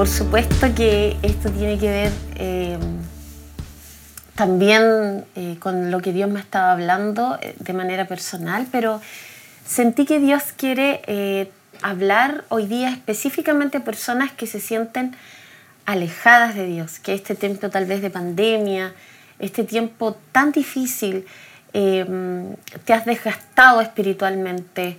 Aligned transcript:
por 0.00 0.08
supuesto 0.08 0.74
que 0.74 1.18
esto 1.20 1.50
tiene 1.50 1.78
que 1.78 1.90
ver 1.90 2.12
eh, 2.36 2.78
también 4.34 5.26
eh, 5.36 5.56
con 5.58 5.90
lo 5.90 6.00
que 6.00 6.14
Dios 6.14 6.30
me 6.30 6.40
estaba 6.40 6.72
hablando 6.72 7.38
eh, 7.42 7.54
de 7.58 7.74
manera 7.74 8.06
personal, 8.06 8.66
pero 8.72 9.02
sentí 9.66 10.06
que 10.06 10.18
Dios 10.18 10.54
quiere 10.56 11.50
hablar 11.82 12.44
hoy 12.48 12.64
día 12.64 12.88
específicamente 12.88 13.76
a 13.76 13.84
personas 13.84 14.32
que 14.32 14.46
se 14.46 14.58
sienten 14.58 15.14
alejadas 15.84 16.54
de 16.54 16.64
Dios, 16.64 16.98
que 16.98 17.12
este 17.12 17.34
tiempo 17.34 17.68
tal 17.68 17.84
vez 17.84 18.00
de 18.00 18.08
pandemia, 18.08 18.94
este 19.38 19.64
tiempo 19.64 20.16
tan 20.32 20.50
difícil, 20.50 21.26
te 21.72 22.92
has 22.94 23.04
desgastado 23.04 23.82
espiritualmente. 23.82 24.96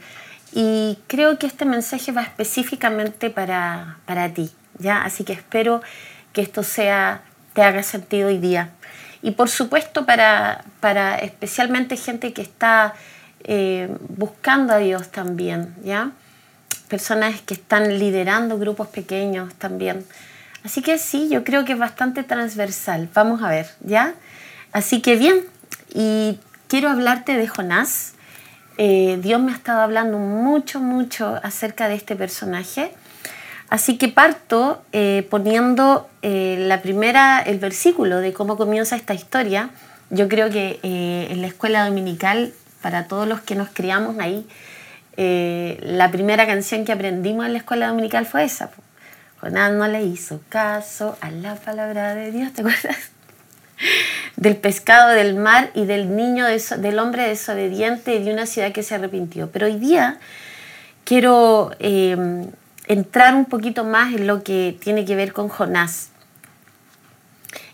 Y 0.54 1.00
creo 1.08 1.40
que 1.40 1.48
este 1.48 1.66
mensaje 1.66 2.12
va 2.12 2.22
específicamente 2.22 3.32
para, 3.32 3.98
para 4.06 4.30
ti. 4.30 4.52
Así 4.90 5.24
que 5.24 5.34
espero 5.34 5.82
que 6.34 6.42
esto 6.42 6.64
sea, 6.64 7.22
te 7.54 7.64
haga 7.64 7.84
sentido 7.84 8.28
hoy 8.28 8.38
día. 8.38 8.70
Y 9.22 9.32
por 9.32 9.50
supuesto 9.50 10.06
para, 10.06 10.64
para 10.80 11.16
especialmente 11.16 11.96
gente 11.98 12.34
que 12.34 12.42
está 12.42 12.96
eh, 13.44 13.90
buscando 14.10 14.74
a 14.74 14.78
Dios 14.78 15.10
también, 15.10 15.76
¿ya? 15.84 16.12
Personas 16.88 17.42
que 17.42 17.54
están 17.54 18.00
liderando 18.00 18.58
grupos 18.58 18.88
pequeños 18.88 19.54
también. 19.56 20.06
Así 20.64 20.82
que 20.82 20.98
sí, 20.98 21.30
yo 21.30 21.44
creo 21.44 21.66
que 21.66 21.74
es 21.74 21.80
bastante 21.80 22.24
transversal. 22.24 23.10
Vamos 23.14 23.42
a 23.42 23.50
ver, 23.50 23.70
¿ya? 23.82 24.14
Así 24.72 25.02
que 25.02 25.16
bien, 25.16 25.42
y 25.94 26.40
quiero 26.68 26.90
hablarte 26.90 27.36
de 27.36 27.48
Jonás. 27.48 28.14
Eh, 28.78 29.20
Dios 29.22 29.42
me 29.42 29.52
ha 29.52 29.56
estado 29.56 29.82
hablando 29.82 30.18
mucho, 30.18 30.80
mucho 30.80 31.40
acerca 31.44 31.88
de 31.88 31.96
este 31.96 32.16
personaje. 32.16 32.94
Así 33.72 33.98
que 33.98 34.10
parto 34.10 34.84
eh, 34.92 35.26
poniendo 35.30 36.10
eh, 36.24 36.58
la 36.60 36.82
primera, 36.82 37.40
el 37.40 37.58
versículo 37.58 38.18
de 38.18 38.34
cómo 38.34 38.58
comienza 38.58 38.98
esta 38.98 39.14
historia. 39.14 39.70
Yo 40.10 40.28
creo 40.28 40.50
que 40.50 40.82
eh, 40.84 41.28
en 41.30 41.40
la 41.40 41.48
escuela 41.48 41.86
dominical, 41.86 42.52
para 42.82 43.08
todos 43.08 43.30
los 43.30 43.40
que 43.40 43.56
nos 43.56 43.70
criamos 43.70 44.20
ahí, 44.20 44.46
la 45.16 46.12
primera 46.12 46.46
canción 46.48 46.84
que 46.84 46.92
aprendimos 46.92 47.46
en 47.46 47.54
la 47.54 47.60
escuela 47.60 47.88
dominical 47.88 48.26
fue 48.26 48.44
esa. 48.44 48.72
Jonás 49.40 49.72
no 49.72 49.88
le 49.88 50.04
hizo 50.04 50.42
caso 50.50 51.18
a 51.22 51.32
la 51.32 51.56
palabra 51.56 52.14
de 52.14 52.32
Dios, 52.32 52.52
¿te 52.52 52.64
acuerdas? 52.64 52.98
Del 54.36 54.58
pescado 54.58 55.12
del 55.12 55.36
mar 55.36 55.72
y 55.76 55.86
del 55.86 56.16
niño, 56.16 56.46
del 56.46 57.00
hombre 57.00 57.28
desobediente 57.28 58.16
y 58.16 58.24
de 58.24 58.34
una 58.34 58.48
ciudad 58.48 58.74
que 58.74 58.84
se 58.84 58.96
arrepintió. 58.96 59.50
Pero 59.50 59.68
hoy 59.68 59.78
día 59.78 60.20
quiero 61.06 61.72
entrar 62.88 63.36
un 63.36 63.46
poquito 63.46 63.84
más 63.84 64.14
en 64.14 64.28
lo 64.28 64.44
que 64.44 64.78
tiene 64.80 65.06
que 65.06 65.16
ver 65.16 65.34
con 65.34 65.50
Jonás. 65.50 66.10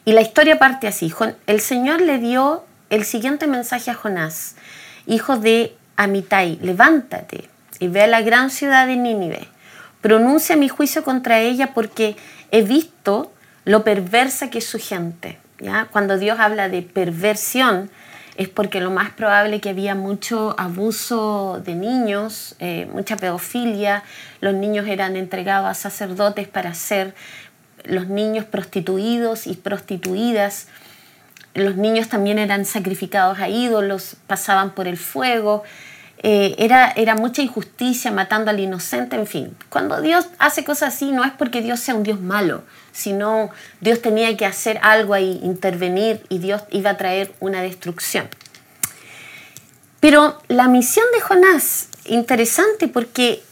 Y 0.05 0.13
la 0.13 0.22
historia 0.22 0.58
parte 0.58 0.88
así. 0.88 1.13
El 1.47 1.59
Señor 1.59 2.02
le 2.02 2.17
dio 2.17 2.63
el 2.89 3.03
siguiente 3.03 3.47
mensaje 3.47 3.91
a 3.91 3.94
Jonás, 3.94 4.55
hijo 5.05 5.38
de 5.38 5.75
Amitai, 5.97 6.59
levántate 6.61 7.50
y 7.80 7.88
ve 7.88 8.03
a 8.03 8.08
la 8.08 8.22
gran 8.22 8.50
ciudad 8.50 8.88
de 8.88 8.95
Nínive. 8.95 9.47
Pronuncia 10.02 10.55
mi 10.55 10.69
juicio 10.69 11.03
contra 11.03 11.39
ella 11.39 11.73
porque 11.73 12.16
he 12.52 12.61
visto 12.61 13.33
lo 13.66 13.83
perversa 13.83 14.50
que 14.50 14.59
es 14.59 14.66
su 14.66 14.79
gente. 14.79 15.39
¿ya? 15.59 15.88
Cuando 15.91 16.18
Dios 16.18 16.39
habla 16.39 16.69
de 16.69 16.81
perversión, 16.84 17.89
es 18.38 18.48
porque 18.50 18.80
lo 18.80 18.92
más 18.92 19.09
probable 19.09 19.59
que 19.59 19.70
había 19.70 19.96
mucho 19.96 20.56
abuso 20.59 21.59
de 21.66 21.74
niños, 21.74 22.56
eh, 22.59 22.88
mucha 22.94 23.18
pedofilia, 23.18 24.03
los 24.42 24.53
niños 24.53 24.88
eran 24.88 25.16
entregados 25.16 25.70
a 25.70 25.74
sacerdotes 25.74 26.48
para 26.48 26.75
ser 26.75 27.16
los 27.84 28.08
niños 28.08 28.46
prostituidos 28.46 29.48
y 29.48 29.56
prostituidas, 29.56 30.68
los 31.56 31.75
niños 31.78 32.09
también 32.09 32.38
eran 32.38 32.66
sacrificados 32.66 33.40
a 33.40 33.50
ídolos, 33.50 34.18
pasaban 34.28 34.72
por 34.72 34.88
el 34.88 34.98
fuego, 34.98 35.64
eh, 36.23 36.55
era, 36.57 36.91
era 36.95 37.16
mucha 37.16 37.41
injusticia 37.41 38.11
matando 38.11 38.50
al 38.50 38.59
inocente, 38.59 39.16
en 39.16 39.28
fin. 39.28 39.55
Cuando 39.69 40.01
Dios 40.01 40.28
hace 40.39 40.63
cosas 40.63 40.95
así 40.95 41.11
no 41.11 41.23
es 41.23 41.31
porque 41.31 41.61
Dios 41.61 41.79
sea 41.79 41.95
un 41.95 42.03
Dios 42.03 42.19
malo, 42.19 42.63
sino 42.91 43.51
Dios 43.81 44.01
tenía 44.01 44.35
que 44.35 44.45
hacer 44.45 44.79
algo 44.81 45.13
ahí, 45.13 45.39
intervenir 45.44 46.23
y 46.29 46.39
Dios 46.39 46.63
iba 46.72 46.91
a 46.91 46.97
traer 46.97 47.33
una 47.39 47.61
destrucción. 47.61 48.27
Pero 50.00 50.41
la 50.47 50.67
misión 50.67 51.06
de 51.13 51.22
Jonás, 51.22 51.89
interesante 52.06 52.88
porque 52.88 53.44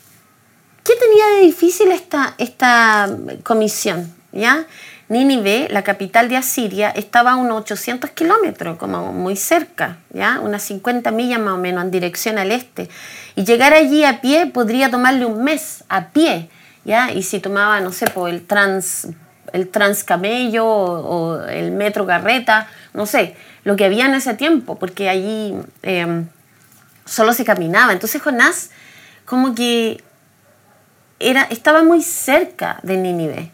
¿qué 0.84 0.94
tenía 0.96 1.26
de 1.38 1.46
difícil 1.46 1.92
esta, 1.92 2.36
esta 2.38 3.10
comisión? 3.44 4.14
¿ya? 4.32 4.66
Nínive, 5.08 5.68
la 5.70 5.84
capital 5.84 6.30
de 6.30 6.38
Asiria, 6.38 6.90
estaba 6.90 7.34
a 7.34 7.36
unos 7.36 7.62
800 7.62 8.10
kilómetros, 8.12 8.78
como 8.78 9.14
muy 9.14 9.36
cerca, 9.36 9.98
¿ya? 10.12 10.40
unas 10.40 10.64
50 10.64 11.12
millas 11.12 11.40
más 11.40 11.54
o 11.54 11.58
menos 11.58 11.84
en 11.84 11.92
dirección 11.92 12.38
al 12.38 12.52
este. 12.52 12.90
Y 13.36 13.44
llegar 13.44 13.74
allí 13.74 14.04
a 14.04 14.22
pie 14.22 14.48
podría 14.48 14.90
tomarle 14.90 15.26
un 15.26 15.44
mes 15.44 15.84
a 15.90 16.08
pie, 16.08 16.50
¿ya? 16.86 17.12
y 17.12 17.22
si 17.22 17.40
tomaba, 17.40 17.80
no 17.82 17.92
sé, 17.92 18.08
por 18.08 18.30
el 18.30 18.46
trans 18.46 19.08
el 19.54 19.70
Transcamello 19.70 20.66
o, 20.66 21.42
el 21.46 21.72
Metro 21.72 22.06
Carreta, 22.06 22.68
no 22.94 23.06
sé, 23.06 23.36
lo 23.64 23.76
que 23.76 23.86
había 23.86 24.06
en 24.06 24.14
ese 24.14 24.34
tiempo, 24.34 24.78
porque 24.78 25.08
allí 25.08 25.56
em, 25.82 26.28
solo 27.06 27.32
se 27.32 27.46
caminaba. 27.46 27.94
Entonces 27.94 28.22
Jonás 28.22 28.72
como 29.24 29.56
que 29.56 30.04
era, 31.20 31.44
estaba 31.44 31.84
muy 31.84 32.02
cerca 32.02 32.80
de 32.84 32.98
Nínive. 32.98 33.52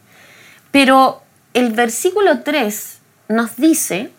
Pero 0.71 1.21
el 1.53 1.71
versículo 1.71 2.41
3 2.41 2.97
nos 3.29 3.55
dice, 3.57 4.11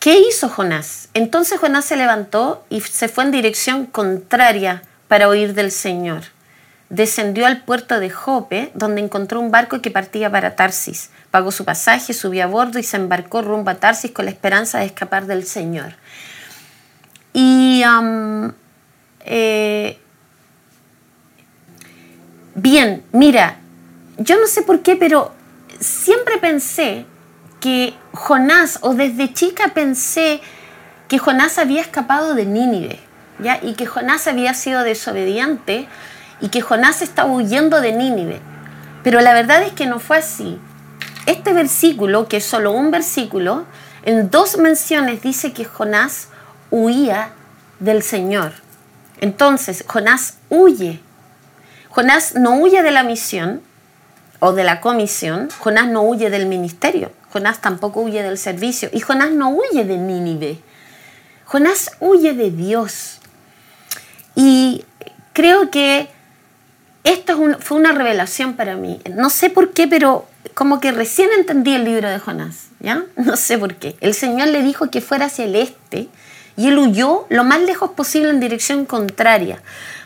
¿qué 0.00 0.18
hizo 0.18 0.48
Jonás? 0.48 1.08
Entonces 1.14 1.58
Jonás 1.58 1.84
se 1.84 1.96
levantó 1.96 2.64
y 2.70 2.80
se 2.80 3.08
fue 3.08 3.24
en 3.24 3.30
dirección 3.30 3.86
contraria 3.86 4.82
para 5.08 5.28
oír 5.28 5.54
del 5.54 5.70
Señor 5.70 6.24
descendió 6.94 7.46
al 7.46 7.62
puerto 7.62 7.98
de 7.98 8.10
Jope, 8.10 8.70
donde 8.74 9.00
encontró 9.00 9.40
un 9.40 9.50
barco 9.50 9.80
que 9.80 9.90
partía 9.90 10.30
para 10.30 10.54
Tarsis. 10.54 11.10
Pagó 11.30 11.50
su 11.50 11.64
pasaje, 11.64 12.12
subió 12.12 12.44
a 12.44 12.46
bordo 12.46 12.78
y 12.78 12.82
se 12.82 12.96
embarcó 12.96 13.42
rumbo 13.42 13.70
a 13.70 13.74
Tarsis 13.76 14.12
con 14.12 14.26
la 14.26 14.30
esperanza 14.30 14.78
de 14.78 14.86
escapar 14.86 15.26
del 15.26 15.44
Señor. 15.44 15.94
Y 17.32 17.82
eh, 19.24 19.98
bien, 22.54 23.02
mira, 23.12 23.56
yo 24.18 24.38
no 24.38 24.46
sé 24.46 24.62
por 24.62 24.82
qué, 24.82 24.94
pero 24.94 25.32
siempre 25.84 26.38
pensé 26.38 27.06
que 27.60 27.94
Jonás, 28.12 28.78
o 28.82 28.94
desde 28.94 29.32
chica 29.32 29.68
pensé 29.74 30.40
que 31.08 31.18
Jonás 31.18 31.58
había 31.58 31.80
escapado 31.80 32.34
de 32.34 32.46
Nínive, 32.46 33.00
¿ya? 33.38 33.58
y 33.62 33.74
que 33.74 33.86
Jonás 33.86 34.26
había 34.26 34.54
sido 34.54 34.82
desobediente 34.82 35.86
y 36.40 36.48
que 36.48 36.60
Jonás 36.60 37.02
estaba 37.02 37.30
huyendo 37.30 37.80
de 37.80 37.92
Nínive. 37.92 38.40
Pero 39.02 39.20
la 39.20 39.34
verdad 39.34 39.62
es 39.62 39.72
que 39.72 39.86
no 39.86 39.98
fue 39.98 40.18
así. 40.18 40.58
Este 41.26 41.52
versículo, 41.52 42.28
que 42.28 42.38
es 42.38 42.44
solo 42.44 42.72
un 42.72 42.90
versículo, 42.90 43.64
en 44.04 44.30
dos 44.30 44.58
menciones 44.58 45.22
dice 45.22 45.52
que 45.52 45.64
Jonás 45.64 46.28
huía 46.70 47.30
del 47.80 48.02
Señor. 48.02 48.52
Entonces, 49.20 49.84
Jonás 49.86 50.38
huye. 50.50 51.00
Jonás 51.88 52.34
no 52.34 52.56
huye 52.56 52.82
de 52.82 52.90
la 52.90 53.02
misión 53.04 53.62
o 54.46 54.52
de 54.52 54.62
la 54.62 54.82
comisión, 54.82 55.48
Jonás 55.58 55.88
no 55.88 56.02
huye 56.02 56.28
del 56.28 56.44
ministerio, 56.44 57.10
Jonás 57.32 57.62
tampoco 57.62 58.02
huye 58.02 58.22
del 58.22 58.36
servicio 58.36 58.90
y 58.92 59.00
Jonás 59.00 59.30
no 59.30 59.48
huye 59.48 59.86
de 59.86 59.96
Nínive. 59.96 60.58
Jonás 61.46 61.92
huye 61.98 62.34
de 62.34 62.50
Dios. 62.50 63.20
Y 64.34 64.84
creo 65.32 65.70
que 65.70 66.08
esto 67.04 67.56
fue 67.58 67.78
una 67.78 67.92
revelación 67.92 68.52
para 68.52 68.76
mí. 68.76 69.00
No 69.14 69.30
sé 69.30 69.48
por 69.48 69.72
qué, 69.72 69.88
pero 69.88 70.26
como 70.52 70.78
que 70.78 70.92
recién 70.92 71.30
entendí 71.38 71.72
el 71.72 71.84
libro 71.84 72.10
de 72.10 72.18
Jonás, 72.18 72.66
¿ya? 72.80 73.02
No 73.16 73.38
sé 73.38 73.56
por 73.56 73.76
qué. 73.76 73.96
El 74.02 74.12
Señor 74.12 74.48
le 74.48 74.62
dijo 74.62 74.90
que 74.90 75.00
fuera 75.00 75.24
hacia 75.24 75.46
el 75.46 75.56
este 75.56 76.08
y 76.58 76.68
él 76.68 76.78
huyó 76.78 77.24
lo 77.30 77.44
más 77.44 77.62
lejos 77.62 77.92
posible 77.92 78.28
en 78.28 78.40
dirección 78.40 78.84
contraria. 78.84 79.62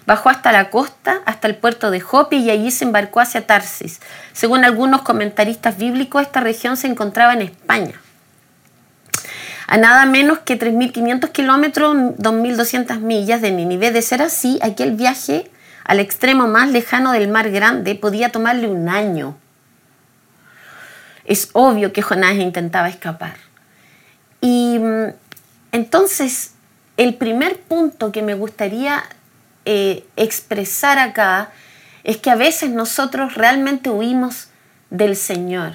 Bajó 0.08 0.30
hasta 0.30 0.52
la 0.52 0.70
costa, 0.70 1.20
hasta 1.26 1.48
el 1.48 1.56
puerto 1.56 1.90
de 1.90 2.00
Jope 2.00 2.36
y 2.36 2.48
allí 2.48 2.70
se 2.70 2.86
embarcó 2.86 3.20
hacia 3.20 3.46
Tarsis. 3.46 4.00
Según 4.32 4.64
algunos 4.64 5.02
comentaristas 5.02 5.76
bíblicos, 5.76 6.22
esta 6.22 6.40
región 6.40 6.78
se 6.78 6.86
encontraba 6.86 7.34
en 7.34 7.42
España. 7.42 8.00
A 9.66 9.76
nada 9.76 10.06
menos 10.06 10.38
que 10.38 10.58
3.500 10.58 11.30
kilómetros, 11.30 11.94
2.200 11.94 13.00
millas 13.00 13.42
de 13.42 13.50
Nínive. 13.50 13.90
De 13.90 14.00
ser 14.00 14.22
así, 14.22 14.58
aquel 14.62 14.92
viaje 14.92 15.50
al 15.84 16.00
extremo 16.00 16.48
más 16.48 16.70
lejano 16.70 17.12
del 17.12 17.28
mar 17.28 17.50
grande 17.50 17.94
podía 17.94 18.32
tomarle 18.32 18.66
un 18.66 18.88
año. 18.88 19.36
Es 21.26 21.50
obvio 21.52 21.92
que 21.92 22.00
Jonás 22.00 22.36
intentaba 22.36 22.88
escapar. 22.88 23.36
Y 24.40 24.78
mm, 24.78 25.08
entonces, 25.72 26.52
el 26.96 27.14
primer 27.16 27.60
punto 27.60 28.10
que 28.10 28.22
me 28.22 28.32
gustaría 28.32 29.04
eh, 29.70 30.06
expresar 30.16 30.98
acá 30.98 31.50
es 32.02 32.16
que 32.16 32.30
a 32.30 32.36
veces 32.36 32.70
nosotros 32.70 33.34
realmente 33.34 33.90
huimos 33.90 34.48
del 34.88 35.14
Señor. 35.14 35.74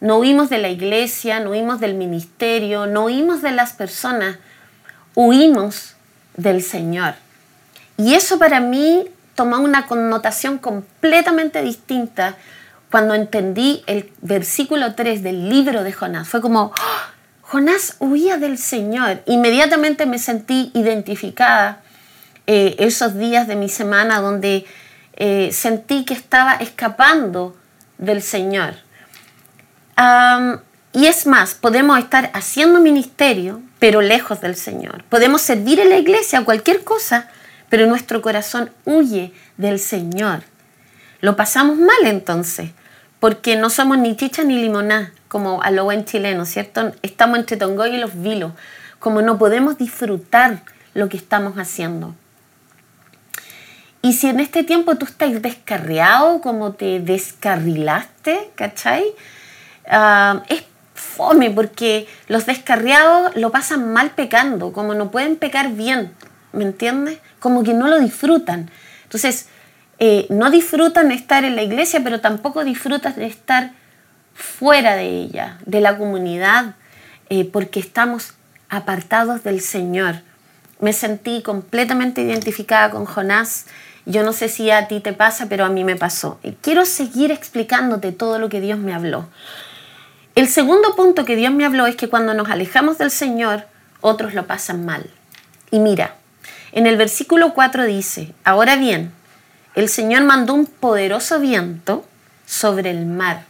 No 0.00 0.18
huimos 0.18 0.50
de 0.50 0.58
la 0.58 0.68
iglesia, 0.68 1.40
no 1.40 1.50
huimos 1.50 1.80
del 1.80 1.94
ministerio, 1.94 2.86
no 2.86 3.06
huimos 3.06 3.42
de 3.42 3.50
las 3.50 3.72
personas, 3.72 4.38
huimos 5.16 5.96
del 6.36 6.62
Señor. 6.62 7.14
Y 7.96 8.14
eso 8.14 8.38
para 8.38 8.60
mí 8.60 9.06
tomó 9.34 9.58
una 9.58 9.86
connotación 9.86 10.58
completamente 10.58 11.60
distinta 11.60 12.36
cuando 12.88 13.14
entendí 13.14 13.82
el 13.88 14.12
versículo 14.22 14.94
3 14.94 15.24
del 15.24 15.48
libro 15.48 15.82
de 15.82 15.92
Jonás. 15.92 16.28
Fue 16.28 16.40
como, 16.40 16.66
¡Oh! 16.66 17.14
Jonás 17.40 17.96
huía 17.98 18.38
del 18.38 18.58
Señor. 18.58 19.22
Inmediatamente 19.26 20.06
me 20.06 20.20
sentí 20.20 20.70
identificada 20.72 21.80
eh, 22.46 22.76
esos 22.78 23.16
días 23.16 23.48
de 23.48 23.56
mi 23.56 23.68
semana 23.68 24.20
donde 24.20 24.66
eh, 25.14 25.50
sentí 25.52 26.04
que 26.04 26.14
estaba 26.14 26.54
escapando 26.54 27.56
del 27.98 28.22
Señor. 28.22 28.74
y 30.92 31.06
es 31.06 31.26
más, 31.26 31.54
podemos 31.54 31.98
estar 31.98 32.30
haciendo 32.34 32.80
ministerio, 32.80 33.62
pero 33.78 34.00
lejos 34.00 34.40
del 34.40 34.56
Señor. 34.56 35.04
Podemos 35.04 35.40
servir 35.40 35.80
en 35.80 35.90
la 35.90 35.98
iglesia, 35.98 36.44
cualquier 36.44 36.84
cosa, 36.84 37.28
pero 37.68 37.86
nuestro 37.86 38.22
corazón 38.22 38.70
huye 38.84 39.32
del 39.56 39.78
Señor. 39.78 40.42
Lo 41.20 41.36
pasamos 41.36 41.78
mal 41.78 42.04
entonces, 42.04 42.70
porque 43.20 43.56
no 43.56 43.70
somos 43.70 43.98
ni 43.98 44.16
chicha 44.16 44.44
ni 44.44 44.60
limoná 44.60 45.12
como 45.28 45.62
a 45.62 45.70
lo 45.70 45.84
buen 45.84 46.04
chileno, 46.04 46.44
¿cierto? 46.44 46.92
Estamos 47.02 47.38
entre 47.38 47.56
Tongoy 47.56 47.96
y 47.96 47.98
los 47.98 48.20
vilos, 48.20 48.52
como 48.98 49.22
no 49.22 49.38
podemos 49.38 49.78
disfrutar 49.78 50.62
lo 50.94 51.08
que 51.08 51.16
estamos 51.16 51.54
haciendo. 51.56 52.14
Y 54.04 54.12
si 54.12 54.28
en 54.28 54.38
este 54.38 54.64
tiempo 54.64 54.96
tú 54.96 55.06
estás 55.06 55.40
descarriado, 55.40 56.42
como 56.42 56.72
te 56.72 57.00
descarrilaste, 57.00 58.50
¿cachai? 58.54 59.02
Ah, 59.88 60.42
es 60.50 60.62
fome 60.92 61.50
porque 61.50 62.06
los 62.28 62.44
descarriados 62.44 63.34
lo 63.34 63.50
pasan 63.50 63.94
mal 63.94 64.10
pecando, 64.10 64.74
como 64.74 64.92
no 64.92 65.10
pueden 65.10 65.36
pecar 65.36 65.72
bien, 65.72 66.12
¿me 66.52 66.64
entiendes? 66.64 67.18
Como 67.40 67.62
que 67.62 67.72
no 67.72 67.88
lo 67.88 67.98
disfrutan. 67.98 68.70
Entonces, 69.04 69.46
eh, 69.98 70.26
no 70.28 70.50
disfrutan 70.50 71.08
de 71.08 71.14
estar 71.14 71.42
en 71.44 71.56
la 71.56 71.62
iglesia, 71.62 72.02
pero 72.04 72.20
tampoco 72.20 72.62
disfrutan 72.62 73.16
de 73.16 73.24
estar 73.24 73.70
fuera 74.34 74.96
de 74.96 75.08
ella, 75.08 75.56
de 75.64 75.80
la 75.80 75.96
comunidad, 75.96 76.74
eh, 77.30 77.48
porque 77.50 77.80
estamos 77.80 78.34
apartados 78.68 79.44
del 79.44 79.62
Señor. 79.62 80.16
Me 80.78 80.92
sentí 80.92 81.40
completamente 81.40 82.20
identificada 82.20 82.90
con 82.90 83.06
Jonás. 83.06 83.64
Yo 84.06 84.22
no 84.22 84.32
sé 84.32 84.48
si 84.48 84.70
a 84.70 84.88
ti 84.88 85.00
te 85.00 85.12
pasa, 85.12 85.46
pero 85.48 85.64
a 85.64 85.68
mí 85.68 85.84
me 85.84 85.96
pasó. 85.96 86.38
Y 86.42 86.52
quiero 86.52 86.84
seguir 86.84 87.30
explicándote 87.30 88.12
todo 88.12 88.38
lo 88.38 88.48
que 88.48 88.60
Dios 88.60 88.78
me 88.78 88.94
habló. 88.94 89.28
El 90.34 90.48
segundo 90.48 90.94
punto 90.96 91.24
que 91.24 91.36
Dios 91.36 91.52
me 91.52 91.64
habló 91.64 91.86
es 91.86 91.96
que 91.96 92.08
cuando 92.08 92.34
nos 92.34 92.50
alejamos 92.50 92.98
del 92.98 93.10
Señor, 93.10 93.66
otros 94.00 94.34
lo 94.34 94.46
pasan 94.46 94.84
mal. 94.84 95.08
Y 95.70 95.78
mira, 95.78 96.16
en 96.72 96.86
el 96.86 96.96
versículo 96.96 97.54
4 97.54 97.84
dice, 97.84 98.34
ahora 98.44 98.76
bien, 98.76 99.12
el 99.74 99.88
Señor 99.88 100.24
mandó 100.24 100.54
un 100.54 100.66
poderoso 100.66 101.40
viento 101.40 102.04
sobre 102.46 102.90
el 102.90 103.06
mar 103.06 103.44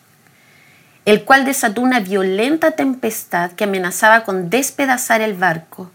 el 1.04 1.24
cual 1.24 1.44
desató 1.44 1.82
una 1.82 2.00
violenta 2.00 2.72
tempestad 2.72 3.52
que 3.52 3.64
amenazaba 3.64 4.24
con 4.24 4.48
despedazar 4.48 5.20
el 5.20 5.34
barco. 5.34 5.90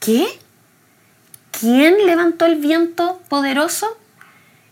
¿Qué? 0.00 0.26
¿Quién 1.52 2.04
levantó 2.04 2.46
el 2.46 2.56
viento 2.56 3.22
poderoso 3.28 3.96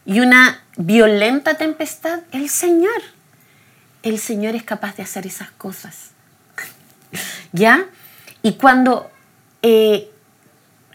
y 0.05 0.21
una 0.21 0.62
violenta 0.77 1.55
tempestad? 1.55 2.21
El 2.32 2.49
Señor. 2.49 3.00
El 4.03 4.19
Señor 4.19 4.56
es 4.56 4.65
capaz 4.65 4.97
de 4.97 5.05
hacer 5.05 5.27
esas 5.27 5.50
cosas. 5.53 6.11
¿Ya? 7.53 7.87
Y 8.43 8.55
cuando 8.55 9.11
eh, 9.62 10.11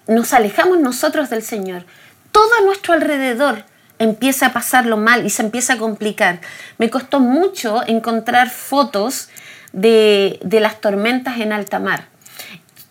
nos 0.08 0.34
alejamos 0.34 0.80
nosotros 0.80 1.30
del 1.30 1.44
Señor, 1.44 1.86
todo 2.32 2.50
a 2.60 2.66
nuestro 2.66 2.94
alrededor 2.94 3.64
empieza 4.00 4.48
a 4.48 4.54
pasarlo 4.54 4.98
mal 4.98 5.26
y 5.26 5.30
se 5.30 5.44
empieza 5.44 5.74
a 5.74 5.78
complicar. 5.78 6.42
Me 6.78 6.90
costó 6.90 7.20
mucho 7.20 7.82
encontrar 7.88 8.50
fotos 8.50 9.30
de, 9.72 10.40
las 10.52 10.82
tormentas 10.82 11.40
en 11.40 11.54
alta 11.54 11.80
mar. 11.80 12.08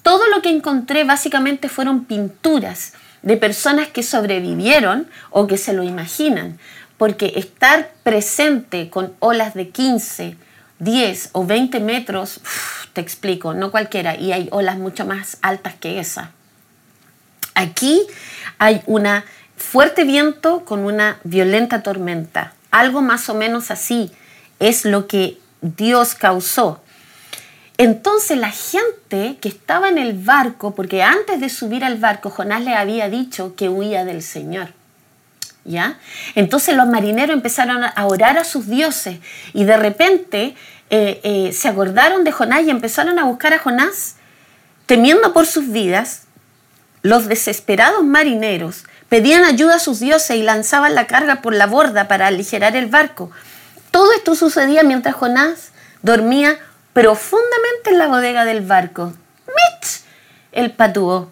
Todo 0.05 0.29
lo 0.29 0.43
que 0.43 0.51
encontré 0.51 1.05
básicamente 1.05 1.71
fueron 1.71 2.05
pinturas 2.05 2.93
de 3.23 3.39
personas 3.39 3.89
que 3.89 4.03
sobrevivieron 4.03 5.09
o 5.31 5.47
que 5.47 5.56
se 5.56 5.73
lo 5.73 5.83
imaginan, 5.83 6.59
porque 6.99 7.33
estar 7.37 7.91
presente 8.03 8.91
con 8.91 9.15
olas 9.19 9.55
de 9.55 9.71
15, 9.71 10.37
10 10.79 11.31
o 11.33 11.47
20 11.47 11.81
metros, 11.81 12.43
te 12.93 13.01
explico, 13.01 13.55
no 13.55 13.71
cualquiera, 13.71 14.15
y 14.15 14.33
hay 14.33 14.49
olas 14.53 14.77
mucho 14.77 15.06
más 15.06 15.39
altas 15.41 15.73
que 15.81 15.99
esa. 15.99 16.33
Aquí 17.55 18.03
hay 18.59 18.83
una 18.85 19.25
fuerte 19.57 20.05
viento 20.05 20.67
con 20.67 20.81
una 20.81 21.19
violenta 21.25 21.83
tormenta. 21.83 22.53
Algo 22.71 23.00
más 23.00 23.31
o 23.31 23.35
menos 23.35 23.71
así 23.71 24.12
es 24.59 24.85
lo 24.85 25.07
que 25.07 25.39
Dios 25.62 26.15
causó. 26.15 26.84
Entonces 27.76 28.38
la 28.38 28.50
gente 28.50 29.37
que 29.41 29.49
estaba 29.49 29.88
en 29.88 29.99
el 29.99 30.15
barco, 30.15 30.75
porque 30.75 31.03
antes 31.03 31.41
de 31.41 31.49
subir 31.49 31.85
al 31.85 31.97
barco 31.97 32.31
Jonás 32.31 32.62
le 32.62 32.75
había 32.75 33.09
dicho 33.09 33.55
que 33.56 33.69
huía 33.69 34.05
del 34.05 34.23
Señor. 34.23 34.69
¿Ya? 35.65 35.99
Entonces 36.35 36.76
los 36.76 36.87
marineros 36.87 37.35
empezaron 37.35 37.85
a 37.85 38.06
orar 38.06 38.37
a 38.37 38.44
sus 38.44 38.69
dioses 38.69 39.19
y 39.55 39.65
de 39.65 39.79
repente 39.79 40.55
eh, 40.91 41.21
eh, 41.25 41.53
se 41.55 41.69
acordaron 41.69 42.23
de 42.23 42.32
Jonás 42.32 42.65
y 42.65 42.71
empezaron 42.71 43.19
a 43.19 43.25
buscar 43.25 43.55
a 43.55 43.59
Jonás 43.59 44.17
temiendo 44.87 45.32
por 45.32 45.47
sus 45.47 45.71
vidas. 45.71 46.23
Los 47.00 47.29
desesperados 47.29 48.05
marineros 48.05 48.85
Pedían 49.15 49.44
ayuda 49.44 49.76
a 49.76 49.79
sus 49.79 50.00
dioses 50.00 50.37
y 50.37 50.43
lanzaban 50.43 50.97
la 50.97 51.07
carga 51.07 51.40
por 51.40 51.54
la 51.54 51.66
borda 51.66 52.09
para 52.09 52.26
aligerar 52.26 52.75
el 52.75 52.87
barco. 52.87 53.31
Todo 53.93 54.12
esto 54.12 54.35
sucedía 54.35 54.83
mientras 54.83 55.14
Jonás 55.14 55.71
dormía 56.02 56.59
profundamente 56.95 57.91
en 57.91 57.99
la 57.99 58.07
bodega 58.07 58.47
del 58.47 58.63
barco. 58.63 59.13
¡Mitch! 59.49 60.01
El 60.53 60.71
patúo. 60.71 61.31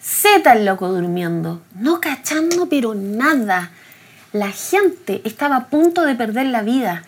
Zeta 0.00 0.52
el 0.52 0.64
loco 0.64 0.88
durmiendo, 0.88 1.62
no 1.74 2.00
cachando 2.00 2.68
pero 2.68 2.94
nada. 2.94 3.70
La 4.32 4.50
gente 4.52 5.22
estaba 5.24 5.56
a 5.56 5.66
punto 5.66 6.04
de 6.04 6.14
perder 6.14 6.46
la 6.46 6.62
vida. 6.62 7.02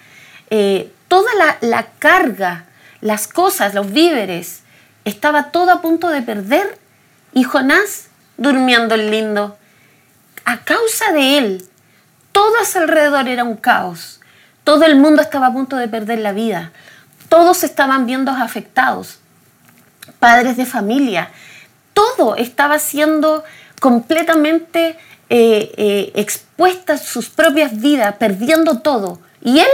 Eh, 0.50 0.92
toda 1.08 1.32
la, 1.34 1.58
la 1.60 1.86
carga, 1.98 2.64
las 3.00 3.28
cosas, 3.28 3.74
los 3.74 3.92
víveres, 3.92 4.62
estaba 5.04 5.50
todo 5.50 5.70
a 5.70 5.82
punto 5.82 6.08
de 6.08 6.22
perder 6.22 6.78
y 7.32 7.44
Jonás 7.44 8.08
durmiendo 8.38 8.94
el 8.94 9.10
lindo. 9.10 9.56
A 10.44 10.58
causa 10.58 11.12
de 11.12 11.38
él, 11.38 11.64
todo 12.32 12.58
a 12.60 12.64
su 12.64 12.78
alrededor 12.78 13.28
era 13.28 13.44
un 13.44 13.56
caos. 13.56 14.20
Todo 14.64 14.84
el 14.84 14.96
mundo 14.96 15.22
estaba 15.22 15.48
a 15.48 15.52
punto 15.52 15.76
de 15.76 15.88
perder 15.88 16.20
la 16.20 16.32
vida. 16.32 16.72
Todos 17.32 17.64
estaban 17.64 18.04
viendo 18.04 18.30
afectados. 18.30 19.18
Padres 20.18 20.58
de 20.58 20.66
familia. 20.66 21.30
Todo 21.94 22.36
estaba 22.36 22.78
siendo 22.78 23.42
completamente 23.80 24.98
eh, 25.30 25.72
eh, 25.78 26.12
expuesta 26.14 26.98
sus 26.98 27.30
propias 27.30 27.80
vidas, 27.80 28.16
perdiendo 28.16 28.80
todo. 28.80 29.18
Y 29.40 29.60
él, 29.60 29.70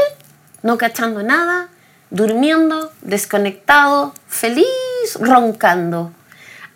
no 0.63 0.79
cachando 0.79 1.25
nada, 1.25 1.67
durmiendo, 2.11 2.93
desconectado, 3.03 4.15
feliz, 4.29 4.69
roncando 5.19 6.13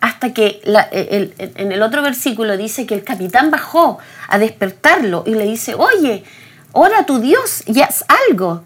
hasta 0.01 0.33
que 0.33 0.59
en 0.65 1.71
el 1.71 1.81
otro 1.81 2.01
versículo 2.01 2.57
dice 2.57 2.85
que 2.85 2.95
el 2.95 3.05
capitán 3.05 3.51
bajó 3.51 3.99
a 4.27 4.37
despertarlo 4.37 5.23
y 5.25 5.35
le 5.35 5.45
dice, 5.45 5.75
oye, 5.75 6.25
ora 6.73 6.99
a 6.99 7.05
tu 7.05 7.19
Dios 7.19 7.63
y 7.67 7.79
haz 7.79 8.03
algo. 8.27 8.65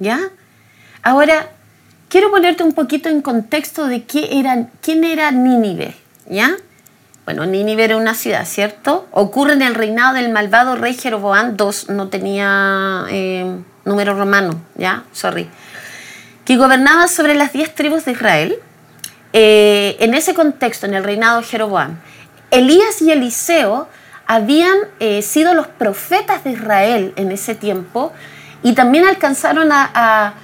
¿Ya? 0.00 0.18
Ahora, 1.04 1.50
quiero 2.08 2.30
ponerte 2.30 2.64
un 2.64 2.72
poquito 2.72 3.08
en 3.08 3.22
contexto 3.22 3.86
de 3.86 4.02
qué 4.04 4.40
era, 4.40 4.68
quién 4.80 5.04
era 5.04 5.30
Nínive. 5.30 5.94
¿Ya? 6.28 6.56
Bueno, 7.24 7.46
Nínive 7.46 7.84
era 7.84 7.96
una 7.96 8.14
ciudad, 8.14 8.44
¿cierto? 8.46 9.06
Ocurre 9.12 9.52
en 9.52 9.62
el 9.62 9.74
reinado 9.74 10.14
del 10.14 10.30
malvado 10.30 10.76
rey 10.76 10.94
Jeroboam 10.94 11.56
II, 11.58 11.94
no 11.94 12.08
tenía 12.08 13.04
eh, 13.10 13.58
número 13.84 14.14
romano, 14.14 14.60
¿ya? 14.74 15.04
Sorry. 15.12 15.48
Que 16.44 16.56
gobernaba 16.56 17.06
sobre 17.06 17.34
las 17.34 17.52
diez 17.52 17.74
tribus 17.74 18.04
de 18.04 18.12
Israel 18.12 18.58
eh, 19.36 19.96
en 20.00 20.14
ese 20.14 20.32
contexto, 20.32 20.86
en 20.86 20.94
el 20.94 21.02
reinado 21.02 21.40
de 21.40 21.46
Jeroboam, 21.46 21.98
Elías 22.50 23.02
y 23.02 23.10
Eliseo 23.10 23.88
habían 24.26 24.76
eh, 25.00 25.22
sido 25.22 25.54
los 25.54 25.66
profetas 25.66 26.44
de 26.44 26.52
Israel 26.52 27.12
en 27.16 27.32
ese 27.32 27.54
tiempo 27.54 28.12
y 28.62 28.74
también 28.74 29.04
alcanzaron 29.04 29.70
a, 29.72 30.34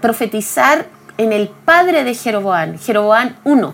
profetizar 0.00 0.86
en 1.18 1.32
el 1.32 1.48
padre 1.48 2.04
de 2.04 2.14
Jeroboam, 2.14 2.78
Jeroboam 2.78 3.36
I. 3.44 3.72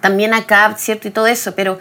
También 0.00 0.34
acá, 0.34 0.74
¿cierto? 0.76 1.08
Y 1.08 1.10
todo 1.10 1.26
eso, 1.26 1.54
pero 1.54 1.78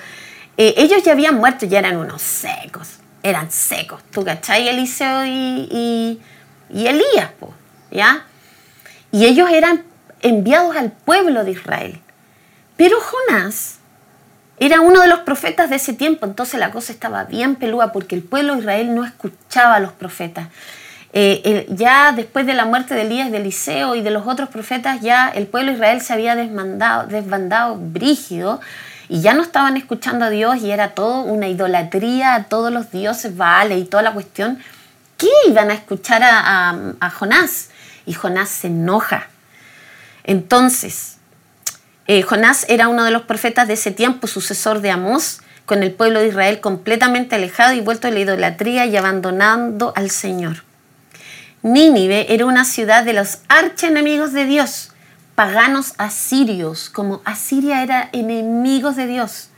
eh, 0.58 0.74
ellos 0.78 1.02
ya 1.04 1.14
habían 1.14 1.36
muerto, 1.36 1.66
ya 1.66 1.80
eran 1.80 1.98
unos 1.98 2.22
secos. 2.22 3.00
eran 3.24 3.50
secos. 3.52 4.02
¿Tú 4.12 4.24
cachai? 4.24 4.68
Eliseo 4.68 5.26
y, 5.26 6.20
Elías, 6.70 7.32
¿ya? 7.90 8.26
Y 9.12 9.26
ellos 9.26 9.50
eran 9.50 9.84
enviados 10.22 10.76
al 10.76 10.92
pueblo 10.92 11.44
de 11.44 11.52
Israel. 11.52 12.00
Pero 12.78 12.98
Jonás 13.00 13.80
era 14.58 14.82
uno 14.82 15.02
de 15.02 15.08
los 15.08 15.20
profetas 15.20 15.70
de 15.70 15.78
ese 15.78 15.94
tiempo, 15.94 16.26
entonces 16.26 16.60
la 16.60 16.72
cosa 16.72 16.94
estaba 16.94 17.24
bien 17.24 17.56
pelúa 17.56 17.92
porque 17.92 18.16
el 18.16 18.24
pueblo 18.24 18.54
de 18.54 18.60
Israel 18.60 18.94
no 18.94 19.06
escuchaba 19.06 19.76
a 19.76 19.80
los 19.80 19.92
profetas. 19.92 20.48
Eh, 21.14 21.66
ya 21.70 22.14
después 22.14 22.46
de 22.46 22.54
la 22.54 22.66
muerte 22.66 22.96
de 22.96 23.02
Elías, 23.02 23.32
de 23.32 23.38
Eliseo 23.38 23.96
y 23.96 24.02
de 24.02 24.12
los 24.12 24.28
otros 24.28 24.50
profetas, 24.50 25.02
ya 25.02 25.28
el 25.28 25.48
pueblo 25.48 25.72
de 25.72 25.76
Israel 25.76 26.02
se 26.02 26.14
había 26.14 26.36
desbandado, 26.36 27.08
desbandado 27.08 27.76
brígido 27.76 28.62
y 29.12 29.20
ya 29.20 29.34
no 29.34 29.42
estaban 29.42 29.76
escuchando 29.76 30.24
a 30.24 30.30
Dios 30.30 30.62
y 30.62 30.72
era 30.72 30.96
todo 30.96 31.24
una 31.24 31.50
idolatría 31.50 32.34
a 32.34 32.44
todos 32.46 32.72
los 32.72 32.92
dioses, 32.92 33.36
vale, 33.36 33.78
y 33.78 33.84
toda 33.84 34.04
la 34.04 34.14
cuestión. 34.14 34.60
¿Qué 35.18 35.28
iban 35.50 35.70
a 35.70 35.74
escuchar 35.74 36.22
a, 36.24 37.10
Jonás? 37.20 37.72
Y 38.06 38.14
Jonás 38.14 38.48
se 38.48 38.68
enoja. 38.68 39.28
Entonces, 40.24 41.18
eh, 42.08 42.22
Jonás 42.22 42.66
era 42.70 42.88
uno 42.88 43.04
de 43.04 43.12
los 43.12 43.24
profetas 43.24 43.68
de 43.68 43.74
ese 43.74 43.92
tiempo, 43.92 44.28
sucesor 44.28 44.80
de 44.80 44.92
Amós, 44.92 45.42
con 45.66 45.84
el 45.84 45.92
pueblo 45.92 46.22
de 46.22 46.30
Israel 46.30 46.62
completamente 46.62 47.36
alejado 47.36 47.74
y 47.74 47.82
vuelto 47.82 48.08
a 48.08 48.12
la 48.12 48.20
idolatría 48.20 48.86
y 48.86 48.96
abandonando 48.96 49.92
al 49.98 50.10
Señor. 50.10 50.71
Nínive 51.64 52.34
era 52.34 52.46
una 52.46 52.66
ciudad 52.66 53.04
de 53.04 53.14
los 53.14 53.40
archienemigos 53.50 54.34
de 54.34 54.46
Dios 54.46 54.92
paganos 55.36 55.94
asirios, 55.98 56.92
como 56.92 57.22
Asiria 57.26 57.82
era 57.82 58.10
enemigos 58.12 58.96
de 58.96 59.08
Dios. 59.08 59.50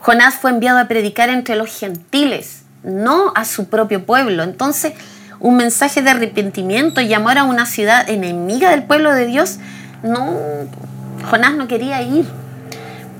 Jonás 0.00 0.34
fue 0.34 0.50
enviado 0.50 0.78
a 0.78 0.88
predicar 0.88 1.28
entre 1.28 1.54
los 1.54 1.70
gentiles, 1.70 2.62
no 2.82 3.32
a 3.36 3.44
su 3.44 3.68
propio 3.68 4.04
pueblo. 4.04 4.42
Entonces, 4.42 4.94
un 5.38 5.56
mensaje 5.56 6.02
de 6.02 6.10
arrepentimiento 6.10 7.00
y 7.00 7.14
amor 7.14 7.38
a 7.38 7.44
una 7.44 7.64
ciudad 7.64 8.08
enemiga 8.08 8.70
del 8.70 8.82
pueblo 8.82 9.12
de 9.14 9.26
Dios, 9.26 9.58
no, 10.02 10.36
Jonás 11.30 11.54
no 11.54 11.68
quería 11.68 12.02
ir. 12.02 12.26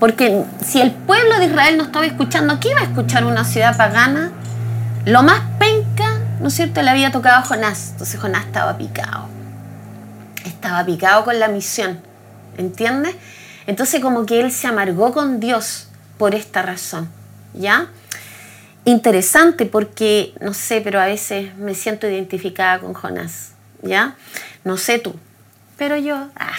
Porque 0.01 0.43
si 0.65 0.81
el 0.81 0.91
pueblo 0.91 1.39
de 1.39 1.47
Israel 1.47 1.79
no 1.79 1.85
estaba 1.85 2.07
escuchando, 2.07 2.59
¿qué 2.59 2.71
iba 2.71 2.81
a 2.81 2.85
escuchar 2.85 3.25
una 3.25 3.45
ciudad 3.45 3.77
pagana? 3.77 4.33
Lo 5.05 5.23
más 5.23 5.41
penca, 5.61 5.74
¿no 6.45 6.49
es 6.49 6.55
cierto?, 6.55 6.81
le 6.83 6.91
había 6.91 7.11
tocado 7.11 7.39
a 7.39 7.43
Jonás. 7.43 7.89
Entonces 7.93 8.21
Jonás 8.21 8.45
estaba 8.47 8.79
picado 8.79 9.35
estaba 10.45 10.85
picado 10.85 11.25
con 11.25 11.39
la 11.39 11.49
misión, 11.49 12.01
¿entiendes? 12.57 13.15
Entonces 13.67 14.01
como 14.01 14.27
que 14.27 14.41
él 14.41 14.53
se 14.53 14.67
amargó 14.67 15.13
con 15.13 15.41
Dios 15.41 15.89
por 16.19 16.35
esta 16.35 16.63
razón, 16.63 17.09
¿ya? 17.53 17.89
Interesante 18.85 19.67
porque, 19.67 20.35
no 20.41 20.55
sé, 20.55 20.81
pero 20.81 21.01
a 21.01 21.07
veces 21.07 21.55
me 21.57 21.75
siento 21.75 22.07
identificada 22.09 22.79
con 22.79 22.95
Jonás, 22.95 23.53
¿ya? 23.83 24.17
No 24.65 24.77
sé 24.77 24.99
tú, 24.99 25.15
pero 25.77 25.97
yo... 25.97 26.29
Ah. 26.37 26.53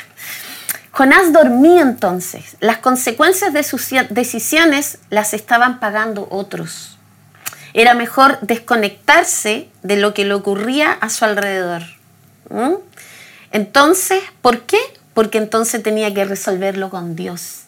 Jonás 0.92 1.34
dormía 1.34 1.82
entonces. 1.82 2.56
Las 2.62 2.78
consecuencias 2.78 3.52
de 3.52 3.64
sus 3.64 3.90
decisiones 4.12 5.00
las 5.10 5.34
estaban 5.34 5.82
pagando 5.82 6.26
otros. 6.32 6.95
Era 7.78 7.94
mejor 7.94 8.40
desconectarse 8.40 9.68
de 9.84 9.98
lo 9.98 10.14
que 10.14 10.24
le 10.24 10.34
ocurría 10.34 10.94
a 10.94 11.10
su 11.10 11.26
alrededor. 11.26 11.84
Entonces, 13.52 14.24
¿por 14.42 14.62
qué? 14.62 14.80
Porque 15.14 15.40
entonces 15.40 15.84
tenía 15.84 16.14
que 16.14 16.24
resolverlo 16.24 16.90
con 16.90 17.18
Dios. 17.18 17.64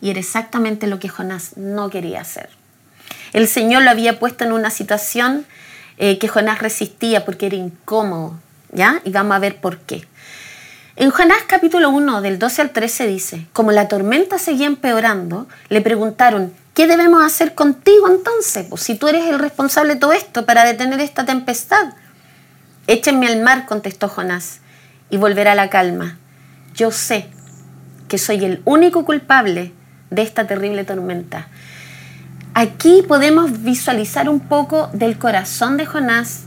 Y 0.00 0.08
era 0.08 0.18
exactamente 0.18 0.86
lo 0.86 0.98
que 0.98 1.10
Jonás 1.10 1.58
no 1.58 1.90
quería 1.90 2.22
hacer. 2.22 2.48
El 3.34 3.46
Señor 3.48 3.82
lo 3.82 3.90
había 3.90 4.18
puesto 4.18 4.44
en 4.44 4.52
una 4.52 4.70
situación 4.70 5.44
eh, 5.98 6.16
que 6.16 6.28
Jonás 6.28 6.60
resistía 6.60 7.26
porque 7.26 7.44
era 7.44 7.56
incómodo, 7.56 8.40
¿ya? 8.72 9.02
Y 9.04 9.10
vamos 9.10 9.36
a 9.36 9.40
ver 9.40 9.60
por 9.60 9.76
qué. 9.80 10.06
En 10.96 11.10
Jonás 11.10 11.42
capítulo 11.46 11.90
1, 11.90 12.22
del 12.22 12.38
12 12.38 12.62
al 12.62 12.70
13 12.70 13.06
dice, 13.06 13.46
como 13.52 13.72
la 13.72 13.88
tormenta 13.88 14.38
seguía 14.38 14.66
empeorando, 14.66 15.48
le 15.68 15.82
preguntaron, 15.82 16.54
¿qué 16.80 16.86
debemos 16.86 17.22
hacer 17.22 17.54
contigo 17.54 18.08
entonces? 18.08 18.64
Pues 18.70 18.80
si 18.80 18.94
tú 18.94 19.06
eres 19.06 19.26
el 19.26 19.38
responsable 19.38 19.92
de 19.92 20.00
todo 20.00 20.12
esto 20.12 20.46
para 20.46 20.64
detener 20.64 20.98
esta 21.00 21.26
tempestad. 21.26 21.92
Échenme 22.86 23.26
al 23.26 23.42
mar, 23.42 23.66
contestó 23.66 24.08
Jonás 24.08 24.60
y 25.10 25.18
volver 25.18 25.48
a 25.48 25.54
la 25.54 25.68
calma. 25.68 26.16
Yo 26.74 26.90
sé 26.90 27.28
que 28.08 28.16
soy 28.16 28.46
el 28.46 28.62
único 28.64 29.04
culpable 29.04 29.74
de 30.08 30.22
esta 30.22 30.46
terrible 30.46 30.84
tormenta. 30.84 31.48
Aquí 32.54 33.04
podemos 33.06 33.62
visualizar 33.62 34.30
un 34.30 34.40
poco 34.40 34.88
del 34.94 35.18
corazón 35.18 35.76
de 35.76 35.84
Jonás, 35.84 36.44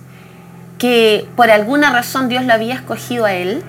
que 0.80 1.28
por 1.36 1.52
alguna 1.52 1.92
razón 1.92 2.28
Dios 2.28 2.44
lo 2.44 2.54
había 2.54 2.74
escogido 2.74 3.26
a 3.26 3.34
él, 3.34 3.62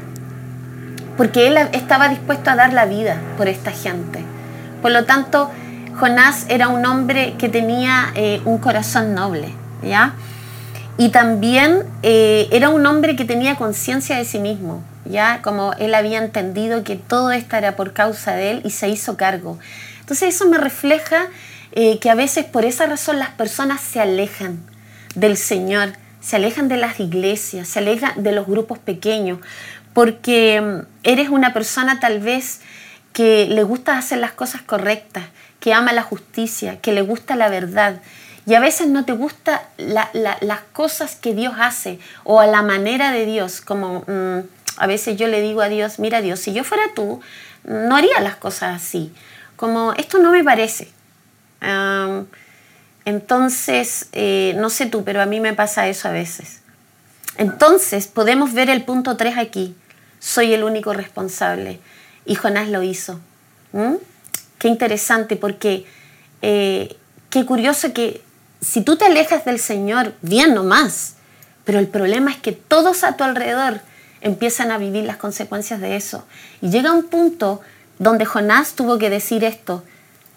porque 1.18 1.46
él 1.46 1.58
estaba 1.72 2.08
dispuesto 2.08 2.48
a 2.48 2.56
dar 2.56 2.72
la 2.72 2.86
vida 2.86 3.20
por 3.36 3.48
esta 3.48 3.70
gente. 3.70 4.24
Por 4.80 4.92
lo 4.92 5.04
tanto, 5.04 5.50
Jonás 5.98 6.46
era 6.48 6.68
un 6.68 6.84
hombre 6.86 7.34
que 7.38 7.48
tenía 7.48 8.12
eh, 8.14 8.40
un 8.44 8.58
corazón 8.58 9.14
noble, 9.14 9.48
¿ya? 9.82 10.14
Y 10.96 11.08
también 11.08 11.84
eh, 12.02 12.48
era 12.52 12.68
un 12.68 12.86
hombre 12.86 13.16
que 13.16 13.24
tenía 13.24 13.56
conciencia 13.56 14.16
de 14.16 14.24
sí 14.24 14.38
mismo, 14.38 14.82
ya 15.04 15.40
como 15.42 15.72
él 15.74 15.94
había 15.94 16.18
entendido 16.18 16.84
que 16.84 16.96
todo 16.96 17.32
esto 17.32 17.56
era 17.56 17.76
por 17.76 17.92
causa 17.92 18.32
de 18.32 18.52
él 18.52 18.62
y 18.64 18.70
se 18.70 18.88
hizo 18.88 19.16
cargo. 19.16 19.58
Entonces 20.00 20.34
eso 20.34 20.48
me 20.48 20.58
refleja 20.58 21.28
eh, 21.72 21.98
que 21.98 22.10
a 22.10 22.14
veces 22.14 22.44
por 22.44 22.64
esa 22.64 22.86
razón 22.86 23.18
las 23.18 23.30
personas 23.30 23.80
se 23.80 24.00
alejan 24.00 24.62
del 25.16 25.36
Señor, 25.36 25.92
se 26.20 26.36
alejan 26.36 26.68
de 26.68 26.76
las 26.76 27.00
iglesias, 27.00 27.68
se 27.68 27.80
alejan 27.80 28.22
de 28.22 28.32
los 28.32 28.46
grupos 28.46 28.78
pequeños, 28.78 29.38
porque 29.92 30.60
mm, 30.60 30.86
eres 31.02 31.28
una 31.28 31.52
persona 31.52 31.98
tal 31.98 32.20
vez 32.20 32.60
que 33.12 33.46
le 33.48 33.62
gusta 33.62 33.98
hacer 33.98 34.18
las 34.18 34.32
cosas 34.32 34.62
correctas, 34.62 35.24
que 35.64 35.72
ama 35.72 35.94
la 35.94 36.02
justicia, 36.02 36.78
que 36.82 36.92
le 36.92 37.00
gusta 37.00 37.36
la 37.36 37.48
verdad 37.48 38.02
y 38.44 38.52
a 38.52 38.60
veces 38.60 38.86
no 38.88 39.06
te 39.06 39.14
gustan 39.14 39.60
las 39.78 40.60
cosas 40.74 41.16
que 41.16 41.32
Dios 41.34 41.54
hace 41.58 41.98
o 42.22 42.38
a 42.38 42.46
la 42.46 42.60
manera 42.60 43.12
de 43.12 43.24
Dios, 43.24 43.62
como 43.62 44.00
mm, 44.00 44.40
a 44.76 44.86
veces 44.86 45.16
yo 45.16 45.26
le 45.26 45.40
digo 45.40 45.62
a 45.62 45.70
Dios, 45.70 45.98
mira 45.98 46.20
Dios, 46.20 46.40
si 46.40 46.52
yo 46.52 46.64
fuera 46.64 46.82
tú, 46.94 47.22
no 47.64 47.96
haría 47.96 48.20
las 48.20 48.36
cosas 48.36 48.76
así, 48.76 49.10
como 49.56 49.94
esto 49.94 50.18
no 50.18 50.32
me 50.32 50.44
parece. 50.44 50.88
entonces, 53.06 54.08
eh, 54.12 54.52
no 54.58 54.68
sé 54.68 54.84
tú, 54.84 55.02
pero 55.02 55.22
a 55.22 55.26
mí 55.26 55.40
me 55.40 55.54
pasa 55.54 55.88
eso 55.88 56.08
a 56.08 56.10
veces. 56.10 56.60
Entonces, 57.38 58.06
podemos 58.06 58.52
ver 58.52 58.68
el 58.68 58.84
punto 58.84 59.16
3 59.16 59.38
aquí. 59.38 59.74
Soy 60.20 60.52
el 60.52 60.62
único 60.62 60.92
responsable. 60.92 61.80
Y 62.26 62.34
Jonás 62.34 62.68
lo 62.68 62.82
hizo. 62.82 63.18
Qué 64.64 64.68
interesante, 64.68 65.36
porque 65.36 65.84
eh, 66.40 66.96
qué 67.28 67.44
curioso 67.44 67.92
que 67.92 68.22
si 68.62 68.80
tú 68.80 68.96
te 68.96 69.04
alejas 69.04 69.44
del 69.44 69.58
Señor, 69.58 70.14
bien 70.22 70.54
nomás, 70.54 71.16
pero 71.66 71.78
el 71.78 71.86
problema 71.86 72.30
es 72.30 72.38
que 72.38 72.52
todos 72.52 73.04
a 73.04 73.14
tu 73.14 73.24
alrededor 73.24 73.82
empiezan 74.22 74.70
a 74.70 74.78
vivir 74.78 75.04
las 75.04 75.18
consecuencias 75.18 75.82
de 75.82 75.96
eso. 75.96 76.24
Y 76.62 76.70
llega 76.70 76.92
un 76.92 77.10
punto 77.10 77.60
donde 77.98 78.24
Jonás 78.24 78.72
tuvo 78.72 78.96
que 78.96 79.10
decir 79.10 79.44
esto, 79.44 79.84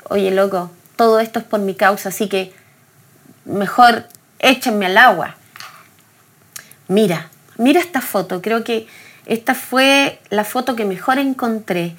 oye 0.10 0.30
loco, 0.30 0.72
todo 0.98 1.22
esto 1.22 1.40
es 1.40 1.46
por 1.46 1.62
mi 1.62 1.76
causa, 1.76 2.10
así 2.10 2.28
que 2.28 2.54
mejor 3.46 4.10
échenme 4.40 4.88
al 4.88 4.98
agua. 4.98 5.38
Mira, 6.90 7.30
mira 7.56 7.80
esta 7.80 8.02
foto, 8.02 8.42
creo 8.42 8.66
que 8.66 8.88
esta 9.26 9.56
fue 9.56 10.20
la 10.30 10.44
foto 10.44 10.76
que 10.76 10.84
mejor 10.84 11.18
encontré. 11.18 11.96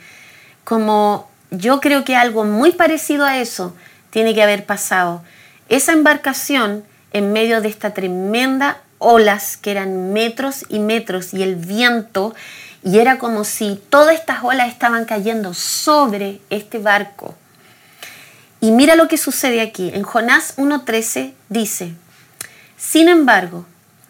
Como 0.65 1.31
yo 1.51 1.81
creo 1.81 2.05
que 2.05 2.17
algo 2.17 2.45
muy 2.45 2.73
parecido 2.73 3.25
a 3.25 3.39
eso 3.39 3.75
tiene 4.11 4.35
que 4.35 4.43
haber 4.43 4.65
pasado 4.67 5.23
esa 5.69 5.93
embarcación 5.93 6.85
en 7.13 7.33
medio 7.33 7.61
de 7.61 7.69
esta 7.69 7.93
tremenda 7.93 8.81
olas 8.99 9.57
que 9.57 9.71
eran 9.71 10.13
metros 10.13 10.65
y 10.69 10.79
metros 10.79 11.35
y 11.35 11.43
el 11.43 11.57
viento 11.57 12.35
y 12.83 12.99
era 12.99 13.19
como 13.19 13.45
si 13.45 13.81
todas 13.91 14.15
estas 14.15 14.43
olas 14.43 14.69
estaban 14.69 15.05
cayendo 15.05 15.53
sobre 15.53 16.41
este 16.49 16.79
barco. 16.79 17.35
Y 18.61 18.71
mira 18.71 18.97
lo 18.97 19.09
que 19.09 19.19
sucede 19.19 19.61
aquí. 19.61 19.91
En 19.93 20.03
Jonás 20.03 20.57
1.13 20.57 21.33
dice, 21.49 21.95
sin 22.77 23.09
embargo, 23.09 23.67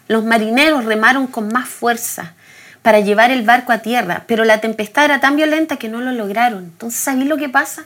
los 0.06 0.24
marineros 0.24 0.84
remaron 0.84 1.26
con 1.26 1.48
más 1.48 1.68
fuerza 1.68 2.34
para 2.82 3.00
llevar 3.00 3.30
el 3.30 3.42
barco 3.42 3.72
a 3.72 3.78
tierra, 3.78 4.24
pero 4.26 4.44
la 4.44 4.60
tempestad 4.60 5.04
era 5.04 5.20
tan 5.20 5.36
violenta 5.36 5.76
que 5.76 5.88
no 5.88 6.00
lo 6.00 6.12
lograron. 6.12 6.64
Entonces, 6.64 7.00
¿sabéis 7.00 7.28
lo 7.28 7.36
que 7.36 7.48
pasa? 7.48 7.84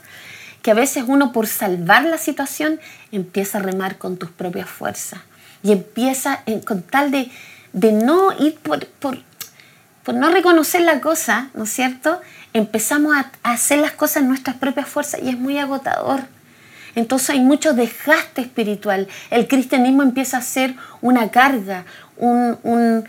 que 0.62 0.70
a 0.70 0.74
veces 0.74 1.04
uno 1.06 1.32
por 1.32 1.46
salvar 1.46 2.04
la 2.04 2.18
situación 2.18 2.80
empieza 3.10 3.58
a 3.58 3.62
remar 3.62 3.98
con 3.98 4.16
tus 4.16 4.30
propias 4.30 4.68
fuerzas 4.68 5.20
y 5.62 5.72
empieza 5.72 6.42
con 6.64 6.82
tal 6.82 7.10
de, 7.10 7.30
de 7.72 7.92
no 7.92 8.32
ir 8.38 8.56
por, 8.58 8.86
por, 8.86 9.18
no 10.14 10.30
reconocer 10.30 10.82
la 10.82 11.00
cosa, 11.00 11.50
¿no 11.54 11.64
es 11.64 11.70
cierto? 11.70 12.20
Empezamos 12.52 13.16
a, 13.16 13.30
hacer 13.42 13.78
las 13.78 13.92
cosas 13.92 14.22
en 14.22 14.28
nuestras 14.28 14.56
propias 14.56 14.88
fuerzas 14.88 15.20
y 15.22 15.28
es 15.28 15.38
muy 15.38 15.58
agotador. 15.58 16.20
Entonces 16.94 17.30
hay 17.30 17.40
mucho 17.40 17.72
desgaste 17.72 18.42
espiritual. 18.42 19.08
El 19.30 19.48
cristianismo 19.48 20.02
empieza 20.02 20.38
a 20.38 20.42
ser 20.42 20.74
una 21.00 21.30
carga, 21.30 21.84
un, 22.16 23.04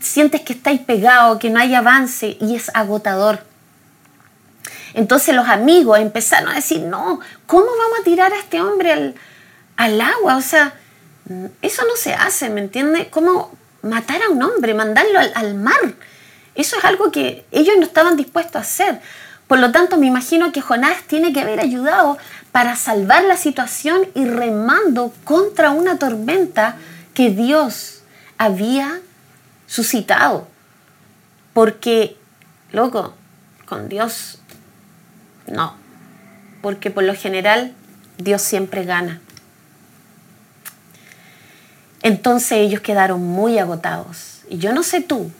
sientes 0.00 0.42
que 0.42 0.52
estáis 0.52 0.80
pegado, 0.80 1.38
que 1.38 1.50
no 1.50 1.58
hay 1.60 1.74
avance 1.74 2.36
y 2.40 2.54
es 2.54 2.70
agotador. 2.74 3.40
Entonces 4.94 5.34
los 5.34 5.48
amigos 5.48 5.98
empezaron 5.98 6.50
a 6.50 6.54
decir, 6.54 6.80
no, 6.80 7.20
¿cómo 7.46 7.66
vamos 7.66 8.00
a 8.00 8.04
tirar 8.04 8.32
a 8.32 8.38
este 8.38 8.60
hombre 8.60 8.92
al, 8.92 9.14
al 9.76 10.00
agua? 10.00 10.36
O 10.36 10.40
sea, 10.40 10.74
eso 11.62 11.82
no 11.86 11.96
se 11.96 12.14
hace, 12.14 12.48
¿me 12.48 12.60
entiendes? 12.60 13.08
¿Cómo 13.10 13.52
matar 13.82 14.22
a 14.22 14.30
un 14.30 14.42
hombre, 14.42 14.74
mandarlo 14.74 15.18
al, 15.18 15.54
mar? 15.54 15.94
Eso 16.54 16.76
es 16.76 16.84
algo 16.84 17.10
que 17.10 17.44
ellos 17.52 17.76
no 17.78 17.84
estaban 17.84 18.16
dispuestos 18.16 18.56
a 18.56 18.60
hacer. 18.60 19.00
Por 19.46 19.58
lo 19.58 19.70
tanto, 19.72 19.96
me 19.96 20.06
imagino 20.06 20.52
que 20.52 20.60
Jonás 20.60 21.02
tiene 21.06 21.32
que 21.32 21.40
haber 21.40 21.60
ayudado 21.60 22.18
para 22.52 22.76
salvar 22.76 23.24
la 23.24 23.36
situación 23.36 24.08
y 24.14 24.24
remando 24.24 25.12
contra 25.24 25.70
una 25.70 25.98
tormenta 25.98 26.76
que 27.14 27.30
Dios 27.30 28.02
había 28.36 29.00
suscitado. 29.68 30.48
Porque, 31.52 32.16
loco, 32.72 33.14
con 33.66 33.88
Dios 33.88 34.40
no. 35.46 35.76
Porque 36.60 36.90
por 36.90 37.04
lo 37.04 37.14
general 37.14 37.72
Dios 38.16 38.42
siempre 38.42 38.84
gana. 38.84 39.20
Entonces 42.02 42.52
ellos 42.52 42.80
quedaron 42.80 43.22
muy 43.22 43.58
agotados. 43.58 44.40
Y 44.48 44.58
yo 44.58 44.72
no 44.72 44.82
sé 44.82 45.00
tú, 45.00 45.30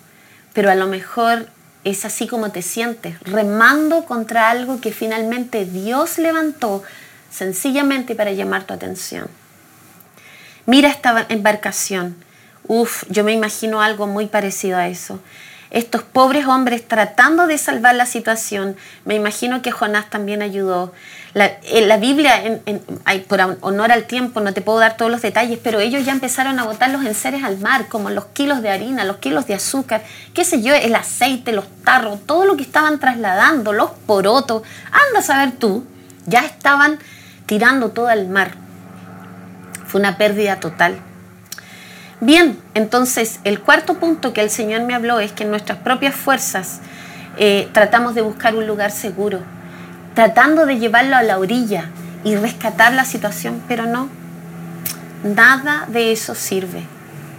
pero 0.53 0.71
a 0.71 0.75
lo 0.75 0.87
mejor 0.87 1.49
es 1.85 2.05
así 2.05 2.27
como 2.27 2.51
te 2.51 2.63
sientes, 2.63 3.19
remando 3.21 4.05
contra 4.05 4.51
algo 4.51 4.81
que 4.81 4.93
finalmente 4.93 5.65
Dios 5.65 6.19
levantó 6.19 6.83
sencillamente 7.31 8.15
para 8.15 8.33
llamar 8.33 8.65
tu 8.65 8.75
atención. 8.75 9.29
Mira 10.67 10.89
esta 10.91 11.27
embarcación. 11.29 12.17
Uf, 12.69 13.05
yo 13.09 13.25
me 13.25 13.33
imagino 13.33 13.83
algo 13.83 14.07
muy 14.07 14.27
parecido 14.27 14.79
a 14.79 14.89
eso 14.89 15.19
estos 15.71 16.03
pobres 16.03 16.47
hombres 16.47 16.87
tratando 16.87 17.47
de 17.47 17.59
salvar 17.59 17.95
la 17.95 18.07
situación. 18.07 18.77
Me 19.05 19.15
imagino 19.15 19.61
que 19.63 19.71
Jonás 19.71 20.09
también 20.09 20.43
ayudó. 20.43 20.93
La, 21.35 21.53
la 21.83 21.99
Biblia, 21.99 22.43
en, 22.43 22.83
por 23.29 23.59
honor 23.61 23.93
al 23.93 24.05
tiempo, 24.05 24.41
no 24.41 24.55
te 24.55 24.63
puedo 24.63 24.79
dar 24.79 24.97
todos 24.97 25.11
los 25.11 25.21
detalles, 25.21 25.59
pero 25.63 25.79
ellos 25.79 26.05
ya 26.05 26.13
empezaron 26.13 26.59
a 26.59 26.65
botar 26.65 26.91
los 26.91 27.05
enseres 27.05 27.45
al 27.45 27.59
mar, 27.59 27.87
como 27.89 28.11
los 28.11 28.27
kilos 28.27 28.63
de 28.63 28.71
harina, 28.71 29.05
los 29.05 29.19
kilos 29.19 29.47
de 29.47 29.55
azúcar, 29.55 30.03
qué 30.33 30.45
sé 30.45 30.63
yo, 30.63 30.75
el 30.75 30.95
aceite, 30.95 31.53
los 31.53 31.67
tarros, 31.85 32.21
todo 32.27 32.47
lo 32.47 32.57
que 32.57 32.63
estaban 32.63 32.99
trasladando, 32.99 33.73
los 33.73 33.91
porotos. 34.07 34.63
Anda 34.87 35.21
a 35.21 35.23
saber 35.23 35.53
tú, 35.53 35.85
ya 36.27 36.41
estaban 36.41 36.99
tirando 37.45 37.91
todo 37.91 38.09
al 38.09 38.27
mar. 38.29 38.53
Fue 39.87 40.01
una 40.01 40.17
pérdida 40.17 40.61
total. 40.61 40.99
Bien, 42.21 42.59
entonces 42.75 43.39
el 43.45 43.61
cuarto 43.61 43.95
punto 43.95 44.33
que 44.33 44.41
el 44.41 44.51
Señor 44.51 44.83
me 44.83 44.95
habló 44.95 45.21
es 45.21 45.31
que 45.31 45.45
en 45.45 45.51
nuestras 45.51 45.79
propias 45.79 46.17
fuerzas 46.17 46.81
eh, 47.37 47.69
tratamos 47.73 48.17
de 48.17 48.23
buscar 48.23 48.57
un 48.57 48.67
lugar 48.67 48.91
seguro, 48.91 49.41
tratando 50.15 50.67
de 50.67 50.81
llevarlo 50.81 51.15
a 51.15 51.23
la 51.23 51.39
orilla 51.39 51.91
y 52.25 52.35
rescatar 52.35 52.93
la 52.93 53.05
situación, 53.05 53.63
pero 53.69 53.87
no, 53.87 54.09
nada 55.23 55.87
de 55.87 56.11
eso 56.11 56.35
sirve. 56.35 56.83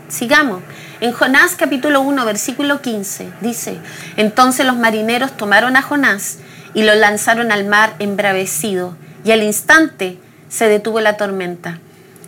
Sigamos. 0.08 0.62
En 1.02 1.12
Jonás 1.12 1.56
capítulo 1.58 2.00
1, 2.00 2.24
versículo 2.24 2.82
15, 2.82 3.30
dice, 3.42 3.78
entonces 4.16 4.66
los 4.66 4.78
marineros 4.78 5.36
tomaron 5.36 5.76
a 5.76 5.82
Jonás 5.82 6.40
y 6.74 6.84
lo 6.84 6.96
lanzaron 6.96 7.52
al 7.52 7.66
mar 7.66 7.96
embravecido, 8.00 8.96
y 9.26 9.32
al 9.32 9.44
instante 9.44 10.18
se 10.48 10.70
detuvo 10.70 11.02
la 11.02 11.18
tormenta. 11.18 11.80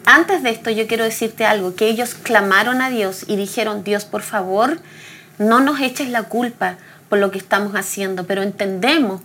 Antes 0.05 0.43
de 0.43 0.49
esto 0.49 0.71
yo 0.71 0.87
quiero 0.87 1.03
decirte 1.03 1.45
algo, 1.45 1.75
que 1.75 1.87
ellos 1.87 2.15
clamaron 2.15 2.81
a 2.81 2.89
Dios 2.89 3.25
y 3.27 3.35
dijeron, 3.35 3.83
Dios, 3.83 4.05
por 4.05 4.21
favor, 4.21 4.79
no 5.37 5.59
nos 5.59 5.79
eches 5.79 6.09
la 6.09 6.23
culpa 6.23 6.77
por 7.09 7.19
lo 7.19 7.31
que 7.31 7.37
estamos 7.37 7.73
haciendo, 7.75 8.25
pero 8.25 8.41
entendemos 8.41 9.21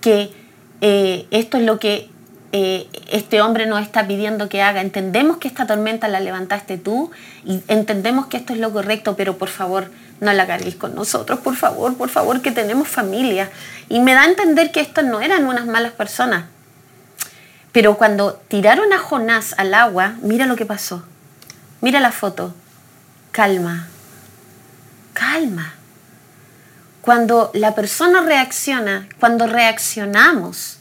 que 0.00 0.32
eh, 0.80 1.26
esto 1.30 1.56
es 1.56 1.64
lo 1.64 1.78
que 1.78 2.10
eh, 2.52 2.88
este 3.10 3.42
hombre 3.42 3.66
nos 3.66 3.82
está 3.82 4.06
pidiendo 4.06 4.48
que 4.48 4.62
haga. 4.62 4.80
Entendemos 4.80 5.36
que 5.36 5.48
esta 5.48 5.66
tormenta 5.66 6.08
la 6.08 6.20
levantaste 6.20 6.78
tú 6.78 7.10
y 7.44 7.62
entendemos 7.68 8.26
que 8.26 8.38
esto 8.38 8.52
es 8.52 8.58
lo 8.58 8.72
correcto, 8.72 9.16
pero 9.16 9.36
por 9.36 9.48
favor 9.48 9.90
no 10.20 10.32
la 10.32 10.46
cargues 10.46 10.74
con 10.74 10.94
nosotros, 10.94 11.40
por 11.40 11.56
favor, 11.56 11.96
por 11.96 12.08
favor, 12.08 12.40
que 12.40 12.50
tenemos 12.50 12.88
familia. 12.88 13.50
Y 13.88 14.00
me 14.00 14.14
da 14.14 14.22
a 14.22 14.26
entender 14.26 14.72
que 14.72 14.80
estos 14.80 15.04
no 15.04 15.20
eran 15.20 15.46
unas 15.46 15.66
malas 15.66 15.92
personas, 15.92 16.46
pero 17.72 17.96
cuando 17.96 18.34
tiraron 18.48 18.92
a 18.92 18.98
Jonás 18.98 19.54
al 19.58 19.74
agua, 19.74 20.14
mira 20.22 20.46
lo 20.46 20.56
que 20.56 20.66
pasó. 20.66 21.04
Mira 21.80 22.00
la 22.00 22.12
foto. 22.12 22.54
Calma. 23.30 23.88
Calma. 25.12 25.74
Cuando 27.02 27.50
la 27.54 27.74
persona 27.74 28.22
reacciona, 28.22 29.08
cuando 29.20 29.46
reaccionamos 29.46 30.78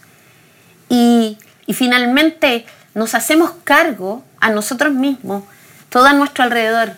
y, 0.89 1.38
y 1.65 1.73
finalmente 1.73 2.65
nos 2.93 3.15
hacemos 3.15 3.52
cargo 3.63 4.23
a 4.39 4.50
nosotros 4.50 4.93
mismos, 4.93 5.43
todo 5.89 6.06
a 6.06 6.13
nuestro 6.13 6.43
alrededor, 6.43 6.93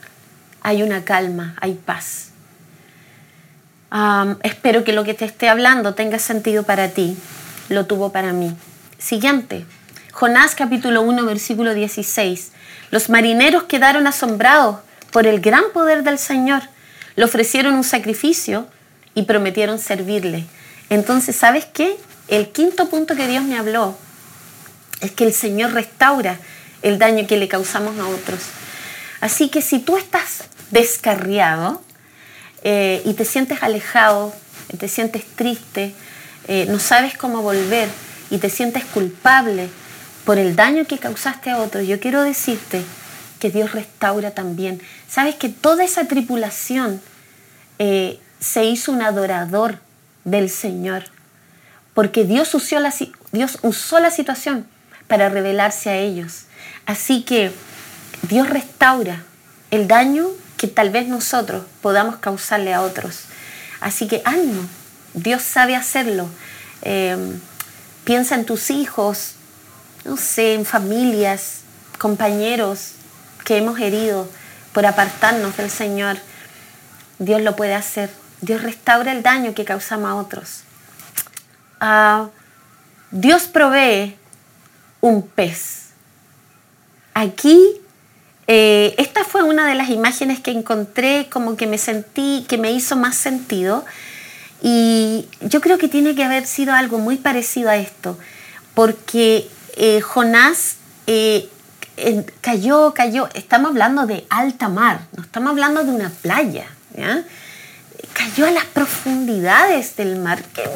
hay 0.62 0.84
una 0.84 1.04
calma, 1.04 1.56
hay 1.62 1.74
paz. 1.74 2.30
espero 4.44 4.84
que 4.84 4.94
lo 4.94 5.04
que 5.04 5.14
te 5.14 5.26
esté 5.26 5.50
hablando 5.50 5.94
tenga 5.94 6.20
sentido 6.20 6.64
para 6.64 6.90
ti. 6.90 7.18
Lo 7.70 7.86
tuvo 7.86 8.12
para 8.12 8.34
mí. 8.34 8.56
Siguiente. 8.98 9.66
Jonás 10.20 10.54
capítulo 10.54 11.02
1 11.04 11.24
versículo 11.24 11.74
16. 11.74 12.52
Los 12.92 13.08
marineros 13.08 13.64
quedaron 13.64 14.06
asombrados 14.06 14.80
por 15.14 15.26
el 15.26 15.40
gran 15.40 15.64
poder 15.74 16.04
del 16.04 16.20
Señor. 16.20 16.62
Le 17.16 17.24
ofrecieron 17.24 17.76
un 17.76 17.86
sacrificio 17.86 18.68
y 19.16 19.24
prometieron 19.24 19.80
servirle. 19.80 20.44
Entonces, 20.90 21.38
¿sabes 21.38 21.64
qué? 21.64 21.96
El 22.28 22.50
quinto 22.50 22.90
punto 22.90 23.16
que 23.16 23.30
Dios 23.30 23.46
me 23.46 23.58
habló 23.58 23.96
es 25.00 25.12
que 25.12 25.24
el 25.24 25.32
Señor 25.32 25.72
restaura 25.72 26.38
el 26.82 27.00
daño 27.00 27.26
que 27.26 27.38
le 27.38 27.48
causamos 27.48 27.98
a 27.98 28.06
otros. 28.06 28.42
Así 29.22 29.48
que 29.48 29.62
si 29.62 29.80
tú 29.80 29.96
estás 29.96 30.50
descarriado 30.70 31.82
eh, 32.64 33.02
y 33.06 33.14
te 33.14 33.24
sientes 33.24 33.64
alejado, 33.64 34.36
te 34.78 34.90
sientes 34.90 35.24
triste, 35.38 35.94
eh, 36.50 36.66
no 36.68 36.78
sabes 36.78 37.18
cómo 37.18 37.42
volver 37.42 37.88
y 38.30 38.40
te 38.40 38.50
sientes 38.50 38.84
culpable, 38.84 39.70
por 40.30 40.38
el 40.38 40.56
daño 40.56 40.86
que 40.86 41.00
causaste 41.00 41.50
a 41.50 41.58
otros, 41.58 41.88
yo 41.88 42.00
quiero 42.00 42.22
decirte 42.22 42.84
que 43.40 43.50
Dios 43.50 43.72
restaura 43.72 44.30
también. 44.30 44.80
Sabes 45.08 45.34
que 45.34 45.50
toda 45.50 45.84
esa 45.84 46.06
tripulación 46.06 47.02
eh, 47.80 48.20
se 48.40 48.64
hizo 48.64 48.92
un 48.92 49.02
adorador 49.02 49.80
del 50.26 50.52
Señor, 50.52 51.06
porque 51.96 52.26
Dios 52.26 52.54
usó, 52.54 52.80
la, 52.80 54.12
situación 54.12 54.68
para 55.08 55.30
revelarse 55.30 55.90
a 55.90 55.96
ellos. 55.98 56.44
Así 56.86 57.24
que 57.24 57.52
Dios 58.30 58.48
restaura 58.52 59.24
el 59.72 59.88
daño 59.88 60.28
que 60.58 60.68
tal 60.68 60.92
vez 60.92 61.08
nosotros 61.08 61.64
podamos 61.82 62.18
causarle 62.18 62.76
a 62.76 62.84
otros. 62.84 63.22
Así 63.82 64.08
que 64.08 64.22
ánimo, 64.26 64.62
Dios 65.16 65.42
sabe 65.42 65.76
hacerlo. 65.76 66.30
Eh, 66.84 67.18
piensa 68.04 68.36
en 68.36 68.46
tus 68.46 68.70
hijos, 68.70 69.34
no 70.06 70.18
sé, 70.18 70.54
en 70.54 70.66
familias, 70.66 71.62
compañeros 71.98 72.94
que 73.46 73.58
hemos 73.58 73.80
herido 73.80 74.28
por 74.74 74.86
apartarnos 74.86 75.58
del 75.58 75.70
Señor, 75.70 76.18
Dios 77.20 77.42
lo 77.42 77.56
puede 77.56 77.76
hacer. 77.76 78.10
Dios 78.42 78.64
restaura 78.64 79.12
el 79.12 79.22
daño 79.22 79.54
que 79.54 79.66
causamos 79.66 80.10
a 80.10 80.16
otros. 80.16 80.62
Ah, 81.80 82.30
Dios 83.12 83.44
provee 83.44 84.16
un 85.02 85.28
pez. 85.28 85.88
Aquí, 87.14 87.60
eh, 88.48 88.96
esta 88.98 89.24
fue 89.24 89.44
una 89.44 89.68
de 89.68 89.76
las 89.76 89.90
imágenes 89.90 90.40
que 90.40 90.52
encontré 90.52 91.28
como 91.30 91.58
que 91.58 91.68
me 91.68 91.78
sentí, 91.78 92.46
que 92.48 92.58
me 92.58 92.72
hizo 92.72 92.96
más 92.96 93.16
sentido. 93.16 93.86
Y 94.62 95.28
yo 95.42 95.62
creo 95.62 95.78
que 95.78 95.88
tiene 95.88 96.16
que 96.16 96.24
haber 96.24 96.46
sido 96.46 96.74
algo 96.74 96.98
muy 96.98 97.18
parecido 97.18 97.70
a 97.70 97.78
esto, 97.78 98.18
porque 98.74 99.50
eh, 99.80 100.02
Jonás 100.02 100.76
eh, 101.08 101.50
cayó, 102.42 102.94
cayó, 102.94 103.30
estamos 103.34 103.72
hablando 103.72 104.06
de 104.06 104.26
alta 104.30 104.68
mar, 104.68 105.00
no 105.16 105.24
estamos 105.24 105.52
hablando 105.52 105.86
de 105.86 105.92
una 105.92 106.10
playa, 106.10 106.68
cayó 108.12 108.46
a 108.46 108.52
las 108.52 108.66
profundidades 108.66 109.96
del 109.96 110.18
mar. 110.18 110.44
¡Qué 110.54 110.64
miedo! 110.64 110.76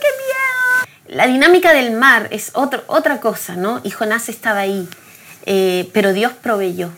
¡Qué 0.00 0.08
miedo! 0.08 1.16
La 1.16 1.28
dinámica 1.28 1.72
del 1.72 1.92
mar 1.92 2.26
es 2.32 2.50
otra 2.54 3.20
cosa, 3.20 3.54
¿no? 3.54 3.80
Y 3.84 3.90
Jonás 3.90 4.28
estaba 4.28 4.58
ahí, 4.58 4.88
eh, 5.46 5.88
pero 5.92 6.12
Dios 6.12 6.32
proveyó. 6.32 6.90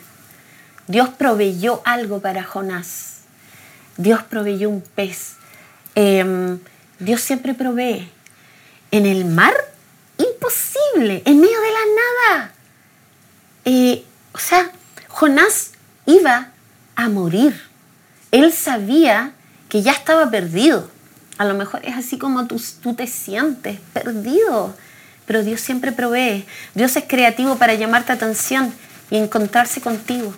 Dios 0.87 1.11
proveyó 1.11 1.83
algo 1.85 2.21
para 2.21 2.43
Jonás. 2.43 3.17
Dios 3.99 4.23
proveyó 4.23 4.71
un 4.71 4.81
pez. 4.81 5.35
Em, 5.95 6.59
Dios 7.01 7.21
siempre 7.21 7.53
provee. 7.53 8.11
En 8.93 9.05
el 9.05 9.27
mar 9.27 9.53
imposible, 10.19 11.23
en 11.25 11.41
medio 11.41 11.61
de 11.61 11.73
la 11.73 12.35
nada. 12.35 12.53
Eh, 13.65 14.05
o 14.33 14.39
sea, 14.39 14.71
Jonás 15.09 15.73
iba 16.07 16.49
a 16.95 17.09
morir. 17.09 17.61
Él 18.31 18.53
sabía 18.53 19.33
que 19.69 19.83
ya 19.83 19.93
estaba 19.93 20.31
perdido. 20.31 20.91
A 21.39 21.45
lo 21.45 21.55
mejor 21.55 21.85
es 21.85 21.97
así 21.97 22.19
como 22.19 22.47
tú, 22.47 22.61
tú 22.83 22.95
te 22.95 23.07
sientes 23.07 23.79
perdido, 23.93 24.75
pero 25.27 25.43
Dios 25.43 25.61
siempre 25.61 25.93
provee. 25.93 26.47
Dios 26.75 26.97
es 26.97 27.05
creativo 27.05 27.57
para 27.57 27.75
llamarte 27.75 28.13
atención 28.13 28.73
y 29.11 29.17
encontrarse 29.17 29.81
contigo. 29.81 30.35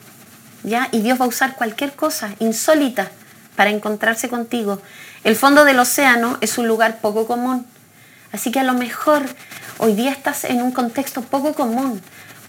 ¿ya? 0.62 0.88
Y 0.92 1.00
Dios 1.00 1.20
va 1.20 1.24
a 1.24 1.28
usar 1.28 1.54
cualquier 1.54 1.92
cosa 1.92 2.34
insólita 2.38 3.10
para 3.56 3.70
encontrarse 3.70 4.28
contigo. 4.28 4.80
El 5.24 5.36
fondo 5.36 5.64
del 5.64 5.78
océano 5.78 6.38
es 6.40 6.58
un 6.58 6.68
lugar 6.68 7.00
poco 7.00 7.26
común. 7.26 7.66
Así 8.32 8.50
que 8.50 8.60
a 8.60 8.64
lo 8.64 8.74
mejor 8.74 9.22
hoy 9.78 9.94
día 9.94 10.10
estás 10.10 10.44
en 10.44 10.60
un 10.62 10.72
contexto 10.72 11.22
poco 11.22 11.54
común, 11.54 12.00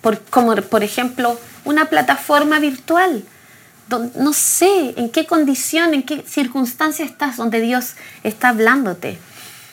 por, 0.01 0.19
como 0.25 0.55
por 0.55 0.83
ejemplo 0.83 1.39
una 1.65 1.85
plataforma 1.85 2.59
virtual. 2.59 3.23
no 4.15 4.33
sé 4.33 4.93
en 4.97 5.09
qué 5.09 5.25
condición, 5.25 5.93
en 5.93 6.03
qué 6.03 6.23
circunstancia 6.27 7.05
estás 7.05 7.37
donde 7.37 7.61
Dios 7.61 7.95
está 8.23 8.49
hablándote. 8.49 9.17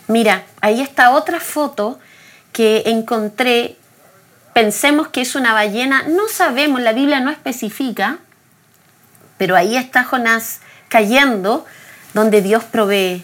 Mira, 0.09 0.45
ahí 0.61 0.81
está 0.81 1.11
otra 1.11 1.41
foto 1.41 1.99
que 2.53 2.85
encontré. 2.87 3.77
Pensemos 4.55 5.09
que 5.09 5.21
es 5.21 5.35
una 5.35 5.53
ballena, 5.53 6.05
no 6.05 6.29
sabemos, 6.29 6.81
la 6.81 6.93
Biblia 6.93 7.21
no 7.21 7.31
especifica, 7.31 8.19
pero 9.37 9.57
ahí 9.57 9.77
está 9.77 10.05
Jonás 10.05 10.61
cayendo 10.89 11.67
donde 12.15 12.41
Dios 12.41 12.65
provee. 12.65 13.23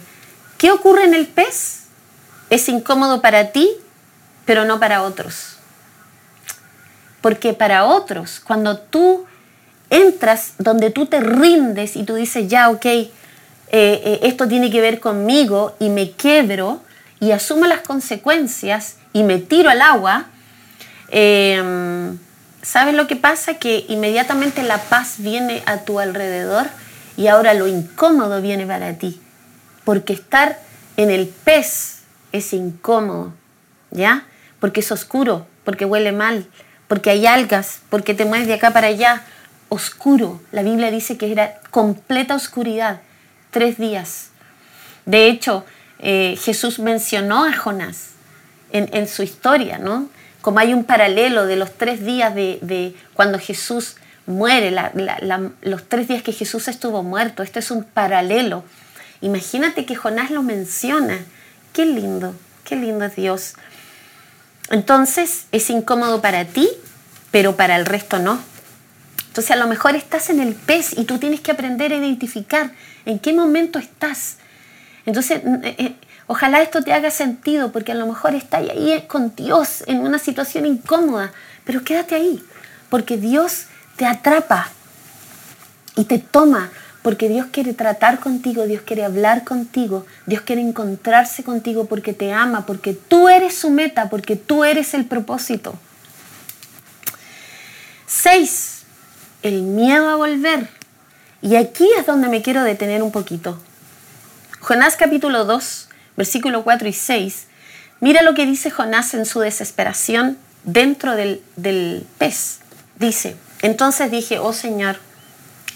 ¿Qué 0.58 0.70
ocurre 0.70 1.04
en 1.04 1.14
el 1.14 1.26
pez? 1.26 1.84
Es 2.50 2.68
incómodo 2.68 3.22
para 3.22 3.50
ti, 3.52 3.70
pero 4.44 4.64
no 4.64 4.80
para 4.80 5.02
otros. 5.02 5.56
Porque 7.20 7.52
para 7.52 7.84
otros, 7.84 8.40
cuando 8.40 8.78
tú 8.78 9.26
entras 9.90 10.54
donde 10.58 10.90
tú 10.90 11.06
te 11.06 11.20
rindes 11.20 11.96
y 11.96 12.04
tú 12.04 12.14
dices, 12.14 12.48
ya, 12.48 12.70
ok, 12.70 12.84
eh, 12.86 13.10
eh, 13.70 14.20
esto 14.22 14.48
tiene 14.48 14.70
que 14.70 14.80
ver 14.80 15.00
conmigo 15.00 15.76
y 15.78 15.88
me 15.88 16.10
quebro 16.12 16.82
y 17.20 17.30
asumo 17.30 17.66
las 17.66 17.80
consecuencias 17.82 18.96
y 19.12 19.22
me 19.22 19.38
tiro 19.38 19.70
al 19.70 19.80
agua, 19.82 20.26
em, 21.10 22.18
¿sabes 22.62 22.94
lo 22.94 23.06
que 23.06 23.16
pasa? 23.16 23.54
Que 23.54 23.84
inmediatamente 23.88 24.62
la 24.62 24.78
paz 24.78 25.16
viene 25.18 25.62
a 25.66 25.78
tu 25.78 26.00
alrededor 26.00 26.66
y 27.16 27.28
ahora 27.28 27.54
lo 27.54 27.68
incómodo 27.68 28.42
viene 28.42 28.66
para 28.66 28.94
ti. 28.94 29.20
Porque 29.84 30.14
estar 30.14 30.58
en 30.96 31.10
el 31.10 31.28
pez 31.28 32.00
es 32.32 32.52
incómodo, 32.52 33.32
¿ya? 33.90 34.26
Porque 34.62 34.78
es 34.78 34.92
oscuro, 34.92 35.44
porque 35.64 35.84
huele 35.84 36.12
mal, 36.12 36.46
porque 36.86 37.10
hay 37.10 37.26
algas, 37.26 37.80
porque 37.90 38.14
te 38.14 38.24
mueves 38.24 38.46
de 38.46 38.54
acá 38.54 38.70
para 38.70 38.86
allá. 38.86 39.24
Oscuro. 39.68 40.40
La 40.52 40.62
Biblia 40.62 40.92
dice 40.92 41.18
que 41.18 41.32
era 41.32 41.58
completa 41.72 42.36
oscuridad, 42.36 43.00
tres 43.50 43.76
días. 43.76 44.28
De 45.04 45.26
hecho, 45.26 45.64
eh, 45.98 46.38
Jesús 46.40 46.78
mencionó 46.78 47.44
a 47.44 47.52
Jonás 47.56 48.10
en, 48.70 49.08
su 49.08 49.24
historia, 49.24 49.78
¿no? 49.78 50.08
Como 50.42 50.60
hay 50.60 50.72
un 50.74 50.84
paralelo 50.84 51.46
de 51.46 51.56
los 51.56 51.72
tres 51.72 52.06
días 52.06 52.32
de, 52.32 52.94
cuando 53.14 53.40
Jesús 53.40 53.96
muere, 54.26 54.72
los 55.62 55.88
tres 55.88 56.06
días 56.06 56.22
que 56.22 56.32
Jesús 56.32 56.68
estuvo 56.68 57.02
muerto. 57.02 57.42
Este 57.42 57.58
es 57.58 57.72
un 57.72 57.82
paralelo. 57.82 58.62
Imagínate 59.22 59.86
que 59.86 59.96
Jonás 59.96 60.30
lo 60.30 60.44
menciona. 60.44 61.18
Qué 61.72 61.84
lindo, 61.84 62.36
qué 62.64 62.76
lindo 62.76 63.04
es 63.06 63.16
Dios. 63.16 63.54
Entonces 64.70 65.46
es 65.52 65.70
incómodo 65.70 66.20
para 66.20 66.44
ti, 66.44 66.68
pero 67.30 67.56
para 67.56 67.76
el 67.76 67.86
resto 67.86 68.18
no. 68.18 68.40
Entonces 69.28 69.50
a 69.50 69.56
lo 69.56 69.66
mejor 69.66 69.96
estás 69.96 70.28
en 70.30 70.40
el 70.40 70.54
pez 70.54 70.96
y 70.96 71.04
tú 71.04 71.18
tienes 71.18 71.40
que 71.40 71.50
aprender 71.50 71.92
a 71.92 71.96
identificar 71.96 72.72
en 73.06 73.18
qué 73.18 73.32
momento 73.32 73.78
estás. 73.78 74.36
Entonces, 75.06 75.42
eh, 75.44 75.74
eh, 75.78 75.94
ojalá 76.26 76.62
esto 76.62 76.82
te 76.82 76.92
haga 76.92 77.10
sentido, 77.10 77.72
porque 77.72 77.92
a 77.92 77.94
lo 77.94 78.06
mejor 78.06 78.34
estás 78.34 78.68
ahí 78.68 79.04
con 79.08 79.34
Dios 79.34 79.84
en 79.86 80.00
una 80.00 80.18
situación 80.18 80.66
incómoda, 80.66 81.32
pero 81.64 81.82
quédate 81.82 82.14
ahí, 82.14 82.44
porque 82.90 83.16
Dios 83.16 83.64
te 83.96 84.06
atrapa 84.06 84.70
y 85.96 86.04
te 86.04 86.18
toma 86.18 86.70
porque 87.02 87.28
Dios 87.28 87.46
quiere 87.50 87.74
tratar 87.74 88.20
contigo, 88.20 88.64
Dios 88.64 88.82
quiere 88.82 89.04
hablar 89.04 89.44
contigo, 89.44 90.06
Dios 90.26 90.42
quiere 90.42 90.62
encontrarse 90.62 91.42
contigo 91.42 91.86
porque 91.86 92.12
te 92.12 92.32
ama, 92.32 92.64
porque 92.64 92.94
tú 92.94 93.28
eres 93.28 93.56
su 93.56 93.70
meta, 93.70 94.08
porque 94.08 94.36
tú 94.36 94.64
eres 94.64 94.94
el 94.94 95.04
propósito. 95.04 95.74
Seis, 98.06 98.82
el 99.42 99.62
miedo 99.62 100.08
a 100.08 100.16
volver. 100.16 100.68
Y 101.40 101.56
aquí 101.56 101.88
es 101.98 102.06
donde 102.06 102.28
me 102.28 102.40
quiero 102.40 102.62
detener 102.62 103.02
un 103.02 103.10
poquito. 103.10 103.60
Jonás 104.60 104.94
capítulo 104.94 105.44
2, 105.44 105.88
versículo 106.16 106.62
4 106.62 106.88
y 106.88 106.92
6. 106.92 107.46
Mira 107.98 108.22
lo 108.22 108.34
que 108.34 108.46
dice 108.46 108.70
Jonás 108.70 109.14
en 109.14 109.26
su 109.26 109.40
desesperación 109.40 110.38
dentro 110.62 111.16
del, 111.16 111.42
del 111.56 112.06
pez. 112.18 112.60
Dice, 112.96 113.36
entonces 113.62 114.10
dije, 114.12 114.38
oh 114.38 114.52
Señor, 114.52 114.98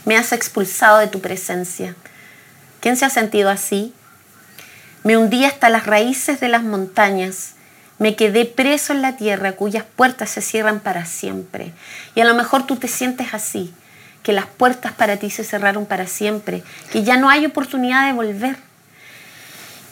me 0.06 0.16
has 0.16 0.32
expulsado 0.32 0.98
de 0.98 1.08
tu 1.08 1.20
presencia. 1.20 1.94
¿Quién 2.80 2.96
se 2.96 3.04
ha 3.04 3.10
sentido 3.10 3.50
así? 3.50 3.92
Me 5.02 5.18
hundí 5.18 5.44
hasta 5.44 5.68
las 5.68 5.84
raíces 5.84 6.40
de 6.40 6.48
las 6.48 6.62
montañas. 6.62 7.54
Me 7.98 8.14
quedé 8.16 8.44
preso 8.44 8.92
en 8.92 9.02
la 9.02 9.16
tierra 9.16 9.52
cuyas 9.52 9.84
puertas 9.84 10.30
se 10.30 10.40
cierran 10.40 10.80
para 10.80 11.04
siempre. 11.06 11.72
Y 12.14 12.20
a 12.20 12.24
lo 12.24 12.34
mejor 12.34 12.66
tú 12.66 12.76
te 12.76 12.88
sientes 12.88 13.34
así, 13.34 13.74
que 14.22 14.32
las 14.32 14.46
puertas 14.46 14.92
para 14.92 15.16
ti 15.16 15.30
se 15.30 15.44
cerraron 15.44 15.86
para 15.86 16.06
siempre, 16.06 16.62
que 16.92 17.02
ya 17.02 17.16
no 17.16 17.28
hay 17.28 17.44
oportunidad 17.44 18.06
de 18.06 18.12
volver. 18.12 18.56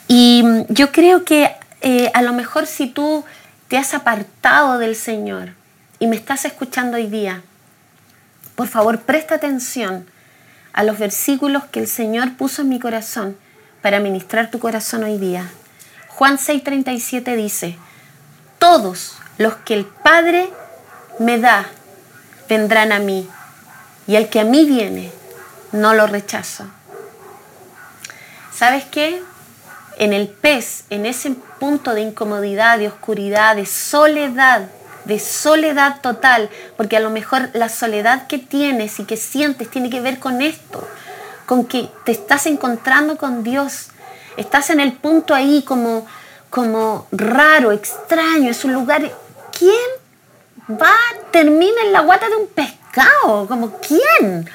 Y 0.07 0.43
mm, 0.45 0.65
yo 0.69 0.93
creo 0.93 1.25
que 1.25 1.51
eh, 1.81 2.11
a 2.15 2.23
lo 2.23 2.33
mejor 2.33 2.67
si 2.67 2.87
tú 2.87 3.25
te 3.67 3.79
has 3.79 3.95
apartado 3.95 4.79
del 4.79 4.95
Señor 4.95 5.55
y 5.99 6.07
me 6.07 6.15
estás 6.15 6.45
escuchando 6.45 6.99
hoy 6.99 7.09
día, 7.09 7.43
por 8.57 8.69
favor, 8.69 9.01
presta 9.01 9.37
atención 9.37 10.07
a 10.73 10.83
los 10.85 10.99
versículos 10.99 11.65
que 11.65 11.81
el 11.81 11.89
Señor 11.89 12.37
puso 12.37 12.63
en 12.63 12.69
mi 12.69 12.81
corazón 12.81 13.37
para 13.83 14.01
ministrar 14.01 14.51
tu 14.51 14.59
corazón 14.59 15.05
hoy 15.05 15.19
día. 15.19 15.51
Juan 16.09 16.39
6:37 16.39 17.37
dice, 17.37 17.77
todos 18.59 19.17
los 19.39 19.55
que 19.57 19.75
el 19.75 19.85
Padre 19.85 20.49
me 21.19 21.39
da 21.39 21.67
vendrán 22.49 22.93
a 22.93 22.99
mí, 22.99 23.29
y 24.07 24.17
el 24.17 24.29
que 24.29 24.41
a 24.41 24.45
mí 24.45 24.65
viene, 24.65 25.11
no 25.73 25.95
lo 25.95 26.07
rechazo. 26.07 26.67
¿Sabes 28.55 28.85
qué? 28.85 29.23
En 29.99 30.13
el 30.13 30.29
pez, 30.29 30.85
en 30.91 31.07
ese 31.07 31.31
punto 31.59 31.95
de 31.95 32.03
incomodidad, 32.03 32.79
de 32.79 32.89
oscuridad, 32.89 33.57
de 33.57 33.67
soledad, 33.67 34.69
de 35.05 35.19
soledad 35.19 36.01
total, 36.01 36.51
porque 36.77 36.97
a 36.97 37.01
lo 37.01 37.11
mejor 37.11 37.51
la 37.53 37.69
soledad 37.69 38.27
que 38.27 38.39
tienes 38.39 38.99
y 38.99 39.05
que 39.05 39.17
sientes 39.17 39.71
tiene 39.71 39.91
que 39.91 40.01
ver 40.01 40.19
con 40.19 40.43
esto, 40.43 40.87
con 41.47 41.67
que 41.67 41.91
te 42.05 42.13
estás 42.13 42.47
encontrando 42.47 43.17
con 43.17 43.43
Dios, 43.43 43.89
estás 44.37 44.71
en 44.71 44.81
el 44.81 44.93
punto 44.93 45.35
ahí 45.35 45.63
como, 45.63 46.07
como 46.51 47.07
raro, 47.13 47.73
extraño, 47.73 48.51
es 48.51 48.65
un 48.65 48.73
lugar... 48.73 49.11
¿Quién 49.57 50.81
va, 50.83 50.97
termina 51.31 51.83
en 51.85 51.93
la 51.93 52.01
guata 52.01 52.29
de 52.29 52.37
un 52.37 52.49
pescado? 52.49 53.47
Como 53.47 53.79
quién? 53.79 54.51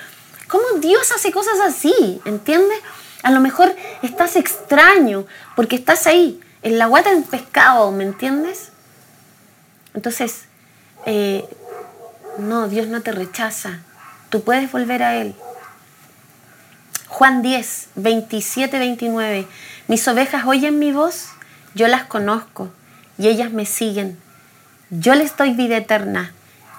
¿Cómo 0.49 0.65
Dios 0.79 1.12
hace 1.12 1.31
cosas 1.31 1.59
así? 1.62 2.21
¿Entiendes? 2.25 2.79
A 3.23 3.31
lo 3.31 3.39
mejor 3.39 3.73
estás 4.01 4.35
extraño 4.35 5.25
porque 5.55 5.75
estás 5.75 6.07
ahí, 6.07 6.41
en 6.63 6.77
la 6.77 6.88
guata 6.88 7.12
de 7.12 7.17
un 7.17 7.23
pescado, 7.23 7.91
¿me 7.91 8.03
entiendes? 8.03 8.68
Entonces, 9.93 10.45
eh, 11.06 11.45
no, 12.38 12.67
Dios 12.67 12.88
no 12.88 13.02
te 13.02 13.12
rechaza. 13.12 13.80
Tú 14.30 14.43
puedes 14.43 14.71
volver 14.71 15.04
a 15.04 15.15
Él. 15.15 15.36
Juan 17.08 17.41
10, 17.41 17.89
27, 17.95 18.78
29. 18.80 19.47
Mis 19.88 20.08
ovejas 20.08 20.45
oyen 20.45 20.80
mi 20.80 20.91
voz, 20.91 21.30
yo 21.73 21.88
las 21.88 22.04
conozco 22.04 22.71
y 23.17 23.28
ellas 23.28 23.52
me 23.52 23.65
siguen. 23.65 24.17
Yo 24.89 25.15
les 25.15 25.36
doy 25.36 25.54
vida 25.54 25.78
eterna 25.78 26.32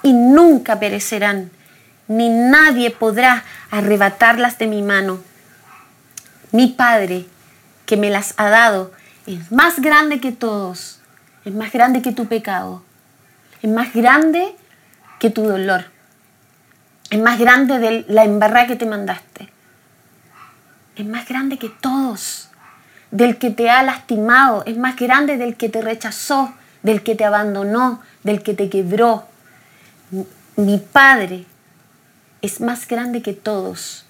y 0.03 0.13
nunca 0.13 0.79
perecerán, 0.79 1.51
ni 2.07 2.29
nadie 2.29 2.91
podrá 2.91 3.43
arrebatarlas 3.69 4.57
de 4.57 4.67
mi 4.67 4.81
mano. 4.81 5.19
Mi 6.51 6.67
Padre, 6.67 7.25
que 7.85 7.97
me 7.97 8.09
las 8.09 8.33
ha 8.37 8.49
dado, 8.49 8.91
es 9.27 9.51
más 9.51 9.79
grande 9.79 10.19
que 10.19 10.31
todos, 10.31 10.99
es 11.45 11.53
más 11.53 11.71
grande 11.71 12.01
que 12.01 12.11
tu 12.11 12.25
pecado 12.27 12.83
es 13.61 13.69
más 13.69 13.93
grande 13.93 14.55
que 15.19 15.29
tu 15.29 15.43
dolor. 15.43 15.85
Es 17.09 17.19
más 17.19 17.39
grande 17.39 17.79
de 17.79 18.05
la 18.07 18.23
embarrada 18.23 18.67
que 18.67 18.75
te 18.75 18.85
mandaste. 18.85 19.49
Es 20.95 21.05
más 21.05 21.27
grande 21.27 21.57
que 21.57 21.69
todos. 21.69 22.49
Del 23.11 23.37
que 23.37 23.49
te 23.49 23.69
ha 23.69 23.83
lastimado. 23.83 24.63
Es 24.65 24.77
más 24.77 24.95
grande 24.95 25.37
del 25.37 25.55
que 25.57 25.69
te 25.69 25.81
rechazó. 25.81 26.53
del 26.83 27.03
que 27.03 27.13
te 27.13 27.25
abandonó, 27.25 28.01
del 28.23 28.41
que 28.41 28.53
te 28.53 28.67
quebró. 28.67 29.27
Mi 30.55 30.77
Padre 30.79 31.45
es 32.41 32.59
más 32.59 32.87
grande 32.87 33.21
que 33.21 33.33
todos 33.33 34.05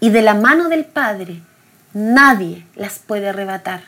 y 0.00 0.10
de 0.10 0.22
la 0.22 0.34
mano 0.34 0.68
del 0.68 0.84
Padre 0.84 1.40
nadie 1.92 2.66
las 2.74 2.98
puede 2.98 3.28
arrebatar. 3.28 3.82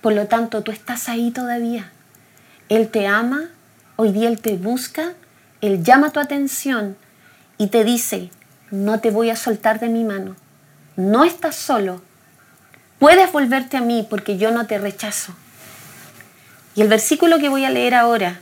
Por 0.00 0.14
lo 0.14 0.26
tanto, 0.26 0.62
tú 0.62 0.72
estás 0.72 1.08
ahí 1.08 1.30
todavía. 1.30 1.90
Él 2.68 2.88
te 2.88 3.06
ama, 3.06 3.48
hoy 4.02 4.10
día 4.10 4.28
Él 4.28 4.40
te 4.40 4.56
busca, 4.56 5.14
Él 5.60 5.84
llama 5.84 6.10
tu 6.10 6.18
atención 6.18 6.96
y 7.56 7.68
te 7.68 7.84
dice, 7.84 8.30
no 8.72 8.98
te 8.98 9.12
voy 9.12 9.30
a 9.30 9.36
soltar 9.36 9.78
de 9.78 9.88
mi 9.88 10.02
mano. 10.02 10.34
No 10.96 11.22
estás 11.22 11.54
solo. 11.54 12.02
Puedes 12.98 13.30
volverte 13.30 13.76
a 13.76 13.80
mí 13.80 14.04
porque 14.10 14.38
yo 14.38 14.50
no 14.50 14.66
te 14.66 14.78
rechazo. 14.78 15.34
Y 16.74 16.82
el 16.82 16.88
versículo 16.88 17.38
que 17.38 17.48
voy 17.48 17.64
a 17.64 17.70
leer 17.70 17.94
ahora 17.94 18.40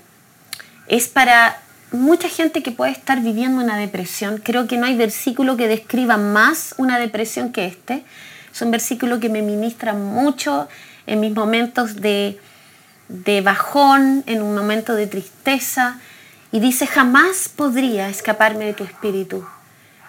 es 0.88 1.08
para 1.08 1.60
mucha 1.92 2.30
gente 2.30 2.62
que 2.62 2.72
puede 2.72 2.92
estar 2.92 3.20
viviendo 3.20 3.62
una 3.62 3.76
depresión. 3.76 4.38
Creo 4.38 4.66
que 4.66 4.78
no 4.78 4.86
hay 4.86 4.96
versículo 4.96 5.58
que 5.58 5.68
describa 5.68 6.16
más 6.16 6.74
una 6.78 6.98
depresión 6.98 7.52
que 7.52 7.66
este. 7.66 8.02
Es 8.50 8.62
un 8.62 8.70
versículo 8.70 9.20
que 9.20 9.28
me 9.28 9.42
ministra 9.42 9.92
mucho 9.92 10.68
en 11.06 11.20
mis 11.20 11.34
momentos 11.34 11.96
de, 11.96 12.40
de 13.10 13.42
bajón, 13.42 14.24
en 14.26 14.40
un 14.40 14.54
momento 14.54 14.94
de 14.94 15.06
tristeza. 15.06 15.98
Y 16.52 16.60
dice, 16.60 16.86
jamás 16.86 17.50
podría 17.54 18.08
escaparme 18.08 18.64
de 18.64 18.74
tu 18.74 18.84
espíritu. 18.84 19.44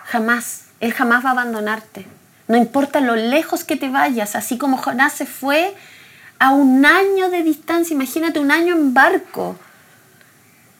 Jamás. 0.05 0.65
Él 0.79 0.93
jamás 0.93 1.23
va 1.23 1.29
a 1.29 1.33
abandonarte. 1.33 2.07
No 2.47 2.57
importa 2.57 3.01
lo 3.01 3.15
lejos 3.15 3.63
que 3.63 3.75
te 3.75 3.89
vayas, 3.89 4.35
así 4.35 4.57
como 4.57 4.77
Jonás 4.77 5.13
se 5.13 5.25
fue 5.25 5.75
a 6.39 6.51
un 6.51 6.85
año 6.85 7.29
de 7.29 7.43
distancia, 7.43 7.93
imagínate 7.93 8.39
un 8.39 8.51
año 8.51 8.75
en 8.75 8.93
barco 8.93 9.59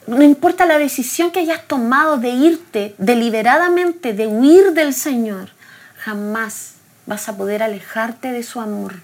no 0.08 0.24
importa 0.24 0.66
la 0.66 0.78
decisión 0.78 1.32
que 1.32 1.40
hayas 1.40 1.68
tomado 1.68 2.18
de 2.18 2.30
irte 2.30 2.96
deliberadamente, 2.98 4.14
de 4.14 4.28
huir 4.28 4.74
del 4.74 4.94
Señor, 4.94 5.50
jamás 5.98 6.74
vas 7.06 7.30
a 7.30 7.38
poder 7.38 7.64
alejarte 7.64 8.32
de 8.32 8.44
su 8.44 8.60
amor. 8.60 8.96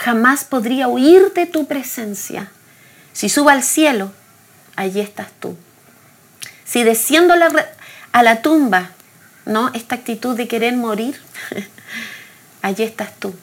Jamás 0.00 0.44
podría 0.44 0.88
huir 0.88 1.34
de 1.34 1.44
tu 1.44 1.66
presencia. 1.66 2.50
Si 3.12 3.28
subo 3.28 3.50
al 3.50 3.62
cielo, 3.62 4.12
allí 4.74 4.98
estás 4.98 5.28
tú. 5.40 5.58
Si 6.64 6.84
desciendo 6.84 7.34
a 7.34 8.22
la 8.22 8.40
tumba, 8.40 8.92
¿no? 9.44 9.70
Esta 9.74 9.96
actitud 9.96 10.34
de 10.34 10.48
querer 10.48 10.74
morir, 10.74 11.20
allí 12.62 12.82
estás 12.82 13.14
tú. 13.18 13.34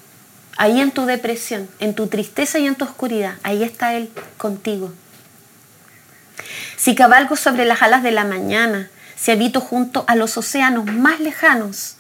Ahí 0.58 0.82
en 0.82 0.90
tu 0.90 1.06
depresión, 1.06 1.70
en 1.80 1.94
tu 1.94 2.08
tristeza 2.08 2.58
y 2.58 2.66
en 2.66 2.74
tu 2.74 2.86
oscuridad, 2.86 3.36
ahí 3.44 3.62
está 3.62 3.94
Él 3.94 4.10
contigo. 4.38 4.92
Si 6.76 6.96
cabalgo 6.96 7.36
sobre 7.36 7.66
las 7.66 7.84
alas 7.84 8.02
de 8.02 8.12
la 8.12 8.24
mañana, 8.24 8.90
si 9.16 9.30
habito 9.30 9.62
junto 9.62 10.06
a 10.08 10.16
los 10.16 10.36
océanos 10.38 10.86
más 10.86 11.20
lejanos, 11.20 11.98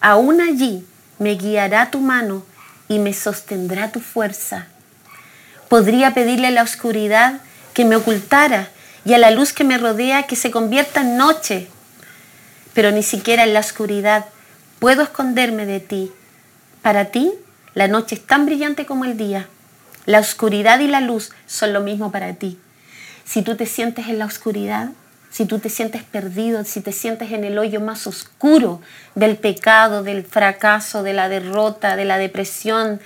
aún 0.00 0.42
allí 0.42 0.86
me 1.18 1.36
guiará 1.36 1.90
tu 1.90 2.00
mano 2.00 2.44
y 2.88 2.98
me 2.98 3.12
sostendrá 3.12 3.92
tu 3.92 4.00
fuerza. 4.00 4.66
Podría 5.68 6.14
pedirle 6.14 6.48
a 6.48 6.52
la 6.52 6.62
oscuridad 6.62 7.40
que 7.74 7.84
me 7.84 7.96
ocultara 7.96 8.68
y 9.04 9.14
a 9.14 9.18
la 9.18 9.30
luz 9.30 9.52
que 9.52 9.64
me 9.64 9.78
rodea 9.78 10.24
que 10.24 10.36
se 10.36 10.50
convierta 10.50 11.02
en 11.02 11.16
noche, 11.16 11.68
pero 12.74 12.90
ni 12.90 13.02
siquiera 13.02 13.44
en 13.44 13.54
la 13.54 13.60
oscuridad 13.60 14.26
puedo 14.78 15.02
esconderme 15.02 15.66
de 15.66 15.80
ti. 15.80 16.12
Para 16.82 17.06
ti, 17.06 17.32
la 17.74 17.88
noche 17.88 18.14
es 18.14 18.26
tan 18.26 18.46
brillante 18.46 18.86
como 18.86 19.04
el 19.04 19.16
día. 19.16 19.48
La 20.06 20.20
oscuridad 20.20 20.80
y 20.80 20.86
la 20.86 21.00
luz 21.00 21.30
son 21.46 21.72
lo 21.72 21.80
mismo 21.80 22.10
para 22.10 22.34
ti 22.34 22.58
si 23.28 23.42
tú 23.42 23.56
te 23.56 23.66
sientes 23.66 24.08
en 24.08 24.18
la 24.18 24.24
oscuridad, 24.24 24.88
si 25.30 25.44
tú 25.44 25.58
te 25.58 25.68
sientes 25.68 26.02
perdido, 26.02 26.64
si 26.64 26.80
te 26.80 26.92
sientes 26.92 27.32
en 27.32 27.44
el 27.44 27.58
hoyo 27.58 27.80
más 27.80 28.06
oscuro 28.06 28.80
del 29.14 29.36
pecado, 29.36 30.02
del 30.02 30.24
fracaso, 30.24 31.02
de 31.02 31.12
la 31.12 31.28
derrota, 31.28 31.96
de 31.96 32.04
la 32.04 32.18
depresión, 32.18 33.00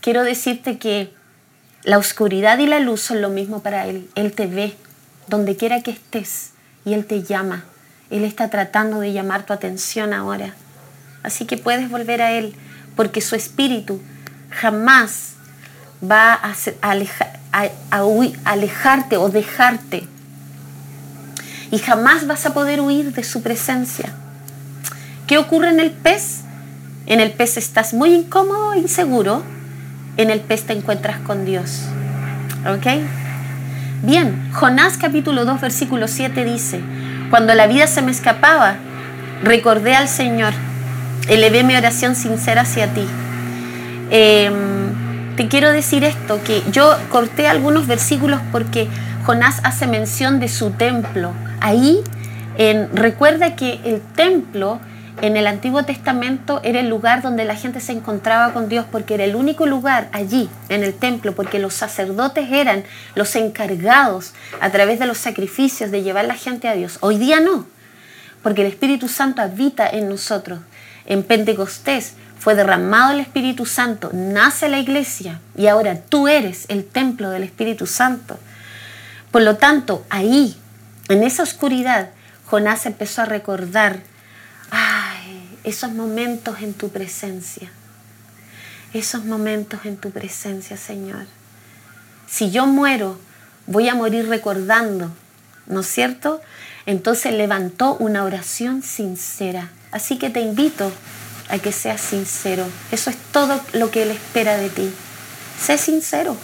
quiero 0.00 0.22
decirte 0.22 0.78
que 0.78 1.12
la 1.82 1.98
oscuridad 1.98 2.58
y 2.58 2.66
la 2.66 2.78
luz 2.78 3.02
son 3.02 3.20
lo 3.20 3.28
mismo 3.28 3.62
para 3.62 3.86
Él. 3.86 4.08
Él 4.14 4.32
te 4.32 4.46
ve 4.46 4.74
donde 5.26 5.56
quiera 5.56 5.82
que 5.82 5.90
estés 5.90 6.52
y 6.84 6.94
Él 6.94 7.04
te 7.04 7.22
llama. 7.22 7.64
Él 8.10 8.24
está 8.24 8.48
tratando 8.48 9.00
de 9.00 9.12
llamar 9.12 9.44
tu 9.44 9.52
atención 9.52 10.12
ahora. 10.12 10.54
Así 11.22 11.46
que 11.46 11.56
puedes 11.56 11.90
volver 11.90 12.22
a 12.22 12.32
Él 12.32 12.54
porque 12.96 13.20
su 13.20 13.34
espíritu 13.34 14.00
jamás 14.50 15.32
va 16.02 16.34
a, 16.34 16.54
a, 17.52 18.04
alejarte 18.44 19.16
o 19.16 19.28
dejarte. 19.28 20.06
Y 21.74 21.78
jamás 21.78 22.28
vas 22.28 22.46
a 22.46 22.54
poder 22.54 22.80
huir 22.80 23.12
de 23.14 23.24
su 23.24 23.42
presencia. 23.42 24.08
¿Qué 25.26 25.38
ocurre 25.38 25.70
en 25.70 25.80
el 25.80 25.90
pez? 25.90 26.42
En 27.06 27.18
el 27.18 27.32
pez 27.32 27.56
estás 27.56 27.94
muy 27.94 28.14
incómodo 28.14 28.74
e 28.74 28.78
inseguro. 28.78 29.42
En 30.16 30.30
el 30.30 30.38
pez 30.38 30.62
te 30.62 30.72
encuentras 30.72 31.18
con 31.18 31.44
Dios. 31.44 31.80
¿Ok? 32.72 32.86
Bien, 34.04 34.52
Jonás 34.52 34.96
capítulo 34.98 35.44
2 35.44 35.60
versículo 35.60 36.06
7 36.06 36.44
dice, 36.44 36.80
cuando 37.28 37.54
la 37.54 37.66
vida 37.66 37.88
se 37.88 38.02
me 38.02 38.12
escapaba, 38.12 38.76
recordé 39.42 39.96
al 39.96 40.06
Señor, 40.06 40.52
elevé 41.26 41.64
mi 41.64 41.74
oración 41.74 42.14
sincera 42.14 42.60
hacia 42.60 42.86
ti. 42.94 43.04
Eh, 44.12 44.48
te 45.36 45.48
quiero 45.48 45.72
decir 45.72 46.04
esto, 46.04 46.40
que 46.44 46.62
yo 46.70 46.96
corté 47.10 47.48
algunos 47.48 47.88
versículos 47.88 48.40
porque 48.52 48.86
Jonás 49.24 49.58
hace 49.64 49.88
mención 49.88 50.38
de 50.38 50.46
su 50.46 50.70
templo. 50.70 51.32
Ahí 51.64 52.04
recuerda 52.92 53.56
que 53.56 53.80
el 53.86 54.02
templo 54.02 54.80
en 55.22 55.38
el 55.38 55.46
Antiguo 55.46 55.82
Testamento 55.82 56.60
era 56.62 56.78
el 56.80 56.90
lugar 56.90 57.22
donde 57.22 57.46
la 57.46 57.56
gente 57.56 57.80
se 57.80 57.92
encontraba 57.92 58.52
con 58.52 58.68
Dios 58.68 58.84
porque 58.92 59.14
era 59.14 59.24
el 59.24 59.34
único 59.34 59.64
lugar 59.64 60.10
allí, 60.12 60.50
en 60.68 60.84
el 60.84 60.92
templo, 60.92 61.34
porque 61.34 61.58
los 61.58 61.72
sacerdotes 61.72 62.52
eran 62.52 62.84
los 63.14 63.34
encargados 63.34 64.34
a 64.60 64.68
través 64.72 64.98
de 64.98 65.06
los 65.06 65.16
sacrificios 65.16 65.90
de 65.90 66.02
llevar 66.02 66.26
la 66.26 66.34
gente 66.34 66.68
a 66.68 66.74
Dios. 66.74 66.98
Hoy 67.00 67.16
día 67.16 67.40
no, 67.40 67.66
porque 68.42 68.60
el 68.60 68.68
Espíritu 68.68 69.08
Santo 69.08 69.40
habita 69.40 69.88
en 69.88 70.10
nosotros. 70.10 70.58
En 71.06 71.22
Pentecostés 71.22 72.12
fue 72.38 72.54
derramado 72.54 73.14
el 73.14 73.20
Espíritu 73.20 73.64
Santo, 73.64 74.10
nace 74.12 74.68
la 74.68 74.80
iglesia 74.80 75.40
y 75.56 75.68
ahora 75.68 75.98
tú 75.98 76.28
eres 76.28 76.66
el 76.68 76.84
templo 76.84 77.30
del 77.30 77.42
Espíritu 77.42 77.86
Santo. 77.86 78.38
Por 79.30 79.40
lo 79.40 79.56
tanto, 79.56 80.04
ahí, 80.10 80.58
en 81.08 81.22
esa 81.22 81.42
oscuridad, 81.42 82.10
Jonás 82.46 82.86
empezó 82.86 83.22
a 83.22 83.26
recordar, 83.26 84.00
ay, 84.70 85.58
esos 85.64 85.92
momentos 85.92 86.60
en 86.60 86.74
tu 86.74 86.90
presencia, 86.90 87.70
esos 88.92 89.24
momentos 89.24 89.80
en 89.84 89.96
tu 89.96 90.10
presencia, 90.10 90.76
Señor. 90.76 91.26
Si 92.28 92.50
yo 92.50 92.66
muero, 92.66 93.18
voy 93.66 93.88
a 93.88 93.94
morir 93.94 94.28
recordando, 94.28 95.10
¿no 95.66 95.80
es 95.80 95.86
cierto? 95.86 96.40
Entonces 96.86 97.32
levantó 97.32 97.96
una 97.96 98.24
oración 98.24 98.82
sincera. 98.82 99.70
Así 99.90 100.18
que 100.18 100.30
te 100.30 100.40
invito 100.40 100.92
a 101.48 101.58
que 101.58 101.72
seas 101.72 102.00
sincero. 102.00 102.66
Eso 102.90 103.10
es 103.10 103.16
todo 103.32 103.60
lo 103.72 103.90
que 103.90 104.02
Él 104.02 104.10
espera 104.10 104.56
de 104.56 104.68
ti. 104.70 104.92
Sé 105.60 105.78
sincero. 105.78 106.36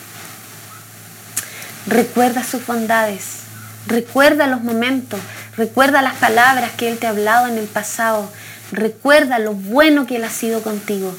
Recuerda 1.87 2.45
sus 2.45 2.67
bondades. 2.67 3.41
Recuerda 3.87 4.47
los 4.47 4.63
momentos. 4.63 5.21
Recuerda 5.57 6.03
las 6.03 6.15
palabras 6.15 6.73
que 6.73 6.89
Él 6.89 6.99
te 6.99 7.07
ha 7.07 7.11
hablado 7.11 7.49
en 7.49 7.59
el 7.59 7.67
pasado. 7.67 8.31
Recuerda 8.73 9.39
lo 9.39 9.55
bueno 9.55 10.07
que 10.07 10.17
Él 10.17 10.25
ha 10.25 10.31
sido 10.31 10.63
contigo 10.63 11.15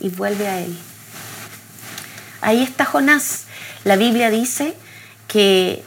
y 0.00 0.08
vuelve 0.08 0.48
a 0.48 0.60
Él. 0.60 0.76
Ahí 2.40 2.62
está 2.62 2.84
Jonás. 2.84 3.44
La 3.84 3.96
Biblia 3.96 4.30
dice 4.30 4.74
que 5.28 5.82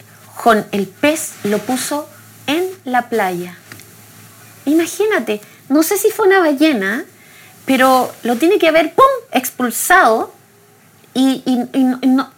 el 0.71 0.87
pez 0.87 1.33
lo 1.43 1.57
puso 1.59 2.09
en 2.47 2.65
la 2.85 3.09
playa. 3.09 3.57
Imagínate, 4.65 5.41
no 5.67 5.83
sé 5.83 5.97
si 5.97 6.09
fue 6.11 6.27
una 6.27 6.39
ballena, 6.39 7.05
pero 7.65 8.11
lo 8.23 8.35
tiene 8.37 8.57
que 8.57 8.67
haber, 8.67 8.93
¡pum!, 8.93 9.05
expulsado. 9.31 10.33
Y, 11.13 11.43
no, 12.07 12.31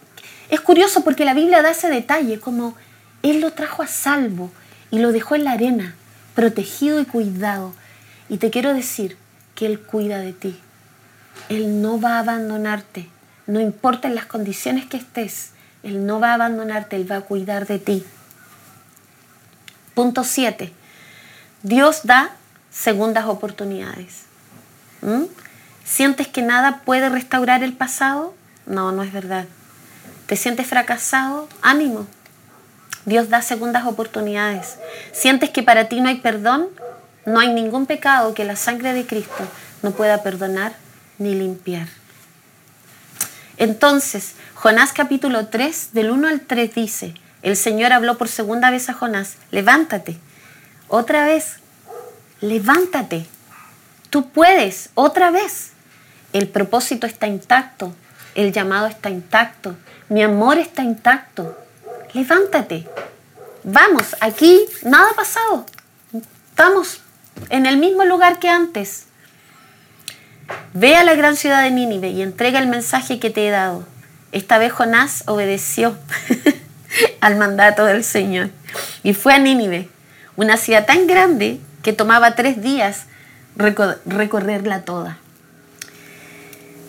es 0.50 0.60
curioso 0.60 1.04
porque 1.04 1.24
la 1.24 1.34
Biblia 1.34 1.62
da 1.62 1.70
ese 1.70 1.88
detalle, 1.88 2.40
como 2.40 2.74
Él 3.22 3.40
lo 3.40 3.52
trajo 3.52 3.82
a 3.82 3.86
salvo 3.86 4.50
y 4.90 4.98
lo 4.98 5.12
dejó 5.12 5.34
en 5.34 5.44
la 5.44 5.52
arena, 5.52 5.94
protegido 6.34 7.00
y 7.00 7.04
cuidado. 7.04 7.72
Y 8.28 8.38
te 8.38 8.50
quiero 8.50 8.74
decir 8.74 9.16
que 9.54 9.66
Él 9.66 9.80
cuida 9.80 10.18
de 10.18 10.32
ti. 10.32 10.58
Él 11.48 11.82
no 11.82 12.00
va 12.00 12.16
a 12.16 12.20
abandonarte, 12.20 13.08
no 13.46 13.60
importa 13.60 14.08
en 14.08 14.14
las 14.14 14.26
condiciones 14.26 14.86
que 14.86 14.96
estés, 14.96 15.50
Él 15.82 16.06
no 16.06 16.20
va 16.20 16.30
a 16.30 16.34
abandonarte, 16.34 16.96
Él 16.96 17.10
va 17.10 17.16
a 17.16 17.20
cuidar 17.22 17.66
de 17.66 17.78
ti. 17.78 18.04
Punto 19.94 20.24
7. 20.24 20.72
Dios 21.62 22.00
da 22.04 22.30
segundas 22.70 23.26
oportunidades. 23.26 24.22
¿Mm? 25.02 25.24
¿Sientes 25.84 26.28
que 26.28 26.42
nada 26.42 26.80
puede 26.84 27.08
restaurar 27.08 27.62
el 27.62 27.72
pasado? 27.72 28.34
No, 28.66 28.92
no 28.92 29.02
es 29.02 29.12
verdad. 29.12 29.46
¿Te 30.26 30.36
sientes 30.36 30.66
fracasado? 30.66 31.48
Ánimo. 31.60 32.06
Dios 33.04 33.28
da 33.28 33.42
segundas 33.42 33.86
oportunidades. 33.86 34.78
¿Sientes 35.12 35.50
que 35.50 35.62
para 35.62 35.88
ti 35.88 36.00
no 36.00 36.08
hay 36.08 36.20
perdón? 36.20 36.68
No 37.26 37.40
hay 37.40 37.52
ningún 37.52 37.86
pecado 37.86 38.34
que 38.34 38.44
la 38.44 38.56
sangre 38.56 38.92
de 38.92 39.06
Cristo 39.06 39.44
no 39.82 39.92
pueda 39.92 40.22
perdonar 40.22 40.74
ni 41.18 41.34
limpiar. 41.34 41.88
Entonces, 43.56 44.34
Jonás 44.54 44.92
capítulo 44.92 45.46
3, 45.46 45.90
del 45.92 46.10
1 46.10 46.28
al 46.28 46.40
3 46.40 46.74
dice, 46.74 47.14
el 47.42 47.56
Señor 47.56 47.92
habló 47.92 48.18
por 48.18 48.28
segunda 48.28 48.70
vez 48.70 48.88
a 48.88 48.94
Jonás, 48.94 49.34
levántate. 49.50 50.16
Otra 50.88 51.24
vez, 51.24 51.56
levántate. 52.40 53.26
Tú 54.10 54.30
puedes, 54.30 54.90
otra 54.94 55.30
vez. 55.30 55.70
El 56.32 56.48
propósito 56.48 57.06
está 57.06 57.26
intacto, 57.26 57.94
el 58.34 58.52
llamado 58.52 58.86
está 58.86 59.10
intacto, 59.10 59.76
mi 60.08 60.22
amor 60.22 60.58
está 60.58 60.82
intacto. 60.82 61.61
Levántate. 62.14 62.86
Vamos, 63.64 64.16
aquí 64.20 64.60
nada 64.82 65.10
ha 65.10 65.14
pasado. 65.14 65.66
Estamos 66.50 67.00
en 67.48 67.64
el 67.66 67.78
mismo 67.78 68.04
lugar 68.04 68.38
que 68.38 68.48
antes. 68.48 69.06
Ve 70.74 70.96
a 70.96 71.04
la 71.04 71.14
gran 71.14 71.36
ciudad 71.36 71.62
de 71.62 71.70
Nínive 71.70 72.10
y 72.10 72.22
entrega 72.22 72.58
el 72.58 72.66
mensaje 72.66 73.18
que 73.18 73.30
te 73.30 73.46
he 73.46 73.50
dado. 73.50 73.86
Esta 74.32 74.58
vez 74.58 74.72
Jonás 74.72 75.24
obedeció 75.26 75.96
al 77.20 77.36
mandato 77.36 77.84
del 77.84 78.04
Señor 78.04 78.50
y 79.02 79.14
fue 79.14 79.34
a 79.34 79.38
Nínive, 79.38 79.88
una 80.36 80.56
ciudad 80.56 80.86
tan 80.86 81.06
grande 81.06 81.60
que 81.82 81.92
tomaba 81.92 82.34
tres 82.34 82.62
días 82.62 83.06
recorrerla 83.56 84.82
toda. 84.82 85.18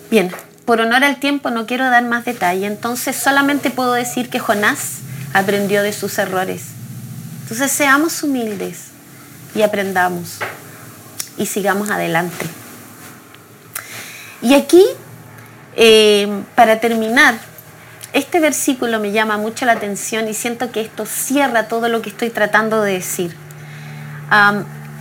Bien, 0.09 0.31
por 0.65 0.79
honor 0.79 1.03
al 1.03 1.19
tiempo 1.19 1.49
no 1.49 1.65
quiero 1.65 1.89
dar 1.89 2.03
más 2.03 2.25
detalle, 2.25 2.67
entonces 2.67 3.15
solamente 3.15 3.69
puedo 3.69 3.93
decir 3.93 4.29
que 4.29 4.39
Jonás 4.39 4.99
aprendió 5.33 5.83
de 5.83 5.93
sus 5.93 6.17
errores. 6.17 6.63
Entonces 7.41 7.71
seamos 7.71 8.23
humildes 8.23 8.85
y 9.55 9.61
aprendamos 9.61 10.37
y 11.37 11.45
sigamos 11.45 11.89
adelante. 11.89 12.45
Y 14.41 14.53
aquí, 14.53 14.85
eh, 15.75 16.43
para 16.55 16.79
terminar, 16.79 17.35
este 18.13 18.39
versículo 18.39 18.99
me 18.99 19.11
llama 19.11 19.37
mucho 19.37 19.65
la 19.65 19.73
atención 19.73 20.27
y 20.27 20.33
siento 20.33 20.71
que 20.71 20.81
esto 20.81 21.05
cierra 21.05 21.67
todo 21.67 21.89
lo 21.89 22.01
que 22.01 22.09
estoy 22.09 22.29
tratando 22.29 22.81
de 22.81 22.93
decir. 22.93 23.35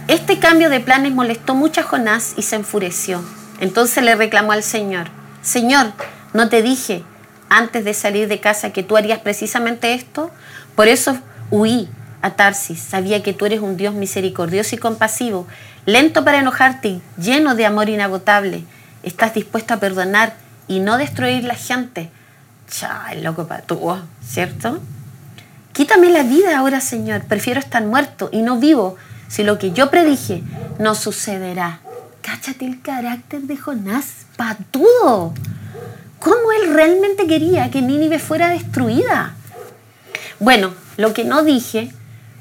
este 0.09 0.39
cambio 0.39 0.69
de 0.69 0.81
planes 0.81 1.13
molestó 1.13 1.55
mucho 1.55 1.81
a 1.81 1.85
Jonás 1.85 2.35
y 2.37 2.43
se 2.43 2.57
enfureció. 2.57 3.23
Entonces 3.61 4.03
le 4.03 4.15
reclamó 4.17 4.53
al 4.53 4.63
Señor, 4.63 5.07
Señor, 5.43 5.93
¿no 6.33 6.49
te 6.49 6.63
dije 6.63 7.05
antes 7.53 7.85
de 7.85 7.93
salir 7.93 8.29
de 8.29 8.41
casa 8.41 8.73
que 8.73 8.83
tú 8.83 8.97
harías 8.97 9.19
precisamente 9.19 9.93
esto? 9.93 10.31
Por 10.75 10.89
eso 10.89 11.19
huí 11.51 11.87
a 12.23 12.31
Tarsis. 12.31 12.81
Sabía 12.81 13.23
que 13.23 13.35
tú 13.35 13.45
eres 13.45 13.61
un 13.61 13.77
Dios 13.77 13.95
misericordioso 13.95 14.75
y 14.75 14.79
compasivo, 14.79 15.47
lento 15.85 16.25
para 16.25 16.39
enojarte 16.39 17.03
lleno 17.19 17.55
de 17.55 17.67
amor 17.67 17.91
inagotable. 17.91 18.65
Estás 19.03 19.35
dispuesto 19.35 19.75
a 19.75 19.77
perdonar 19.77 20.35
y 20.67 20.81
no 20.81 20.97
destruir 20.97 21.45
la 21.45 21.55
gente. 21.55 22.11
Chay, 22.71 23.21
loco 23.21 23.47
para 23.47 23.63
tú, 23.63 23.99
¿cierto? 24.25 24.81
Quítame 25.75 26.09
la 26.09 26.23
vida 26.23 26.57
ahora, 26.57 26.81
Señor. 26.81 27.25
Prefiero 27.25 27.61
estar 27.61 27.85
muerto 27.85 28.31
y 28.33 28.41
no 28.41 28.59
vivo 28.59 28.97
si 29.29 29.43
lo 29.43 29.59
que 29.59 29.73
yo 29.73 29.91
predije 29.91 30.43
no 30.79 30.95
sucederá. 30.95 31.81
Cáchate 32.23 32.65
el 32.65 32.81
carácter 32.81 33.43
de 33.43 33.59
Jonás, 33.59 34.27
patudo. 34.37 35.35
¿Cómo 36.23 36.53
él 36.53 36.73
realmente 36.73 37.27
quería 37.27 37.69
que 37.73 37.83
Nínive 37.83 38.21
fuera 38.21 38.51
destruida? 38.51 39.35
Bueno, 40.39 40.73
lo 40.97 41.13
que 41.15 41.25
no 41.25 41.43
dije 41.43 41.91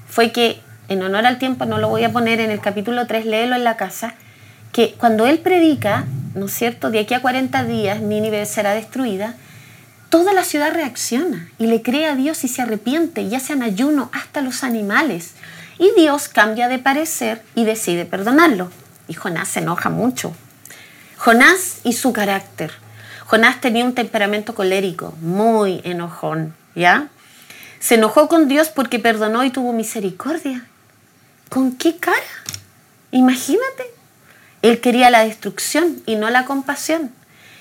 fue 0.07 0.31
que, 0.31 0.61
en 0.87 1.01
honor 1.01 1.25
al 1.25 1.39
tiempo, 1.39 1.65
no 1.65 1.79
lo 1.79 1.89
voy 1.89 2.03
a 2.03 2.11
poner 2.11 2.39
en 2.41 2.51
el 2.51 2.61
capítulo 2.61 3.07
3, 3.07 3.25
léelo 3.25 3.55
en 3.55 3.63
la 3.63 3.77
casa, 3.77 4.13
que 4.71 4.93
cuando 4.99 5.25
él 5.25 5.39
predica, 5.39 6.05
¿no 6.35 6.45
es 6.45 6.53
cierto?, 6.53 6.91
de 6.91 6.99
aquí 6.99 7.15
a 7.15 7.21
40 7.21 7.63
días 7.63 8.01
Nínive 8.01 8.45
será 8.45 8.75
destruida, 8.75 9.33
toda 10.09 10.31
la 10.31 10.43
ciudad 10.43 10.71
reacciona 10.71 11.49
y 11.57 11.65
le 11.65 11.81
cree 11.81 12.05
a 12.05 12.15
Dios 12.15 12.43
y 12.43 12.49
se 12.49 12.61
arrepiente, 12.61 13.29
ya 13.29 13.39
sean 13.39 13.63
ayuno 13.63 14.11
hasta 14.13 14.41
los 14.41 14.63
animales. 14.63 15.31
Y 15.79 15.91
Dios 15.99 16.27
cambia 16.27 16.67
de 16.67 16.77
parecer 16.77 17.41
y 17.55 17.63
decide 17.63 18.05
perdonarlo. 18.05 18.69
Y 19.07 19.15
Jonás 19.15 19.47
se 19.47 19.61
enoja 19.61 19.89
mucho. 19.89 20.35
Jonás 21.17 21.79
y 21.83 21.93
su 21.93 22.13
carácter. 22.13 22.71
Jonás 23.31 23.61
tenía 23.61 23.85
un 23.85 23.95
temperamento 23.95 24.53
colérico, 24.53 25.13
muy 25.21 25.79
enojón, 25.85 26.53
¿ya? 26.75 27.07
Se 27.79 27.95
enojó 27.95 28.27
con 28.27 28.49
Dios 28.49 28.67
porque 28.67 28.99
perdonó 28.99 29.45
y 29.45 29.51
tuvo 29.51 29.71
misericordia. 29.71 30.65
¿Con 31.47 31.77
qué 31.77 31.95
cara? 31.95 32.17
Imagínate. 33.11 33.85
Él 34.61 34.81
quería 34.81 35.09
la 35.09 35.23
destrucción 35.23 36.03
y 36.05 36.17
no 36.17 36.29
la 36.29 36.43
compasión. 36.43 37.13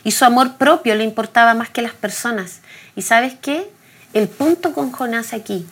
Y 0.03 0.11
su 0.11 0.25
amor 0.25 0.57
propio 0.57 0.97
le 0.97 1.05
importaba 1.05 1.55
más 1.55 1.71
que 1.71 1.83
las 1.83 1.93
personas. 1.93 2.63
¿Y 2.97 3.03
sabes 3.03 3.35
qué? 3.41 3.71
El 4.13 4.27
punto 4.27 4.73
con 4.73 4.91
Jonás 4.91 5.33
aquí. 5.33 5.69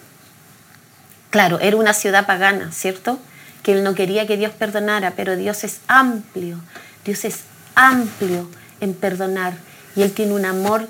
Claro, 1.30 1.58
era 1.58 1.76
una 1.76 1.92
ciudad 1.92 2.24
pagana, 2.24 2.70
¿cierto? 2.70 3.18
Que 3.64 3.72
él 3.72 3.82
no 3.82 3.96
quería 3.96 4.28
que 4.28 4.36
Dios 4.36 4.52
perdonara, 4.52 5.14
pero 5.16 5.34
Dios 5.34 5.64
es 5.64 5.80
amplio. 5.88 6.60
Dios 7.04 7.24
es 7.24 7.40
amplio 7.74 8.48
en 8.80 8.94
perdonar. 8.94 9.66
Y 9.98 10.02
Él 10.02 10.12
tiene 10.12 10.32
un 10.32 10.44
amor 10.44 10.86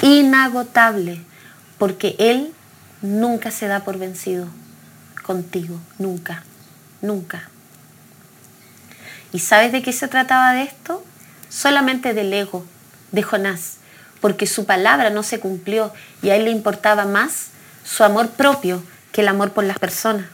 inagotable, 0.00 1.20
porque 1.76 2.16
Él 2.18 2.54
nunca 3.02 3.50
se 3.50 3.66
da 3.66 3.80
por 3.84 3.98
vencido 3.98 4.46
contigo, 5.22 5.78
nunca, 5.98 6.42
nunca. 7.02 7.50
¿Y 9.30 9.40
sabes 9.40 9.72
de 9.72 9.82
qué 9.82 9.92
se 9.92 10.08
trataba 10.08 10.54
de 10.54 10.62
esto? 10.62 11.04
Solamente 11.50 12.14
del 12.14 12.32
ego 12.32 12.64
de 13.12 13.22
Jonás, 13.22 13.74
porque 14.22 14.46
su 14.46 14.64
palabra 14.64 15.10
no 15.10 15.22
se 15.22 15.38
cumplió 15.38 15.92
y 16.22 16.30
a 16.30 16.36
él 16.36 16.46
le 16.46 16.50
importaba 16.50 17.04
más 17.04 17.48
su 17.84 18.04
amor 18.04 18.30
propio 18.30 18.82
que 19.12 19.20
el 19.20 19.28
amor 19.28 19.52
por 19.52 19.64
las 19.64 19.78
personas. 19.78 20.24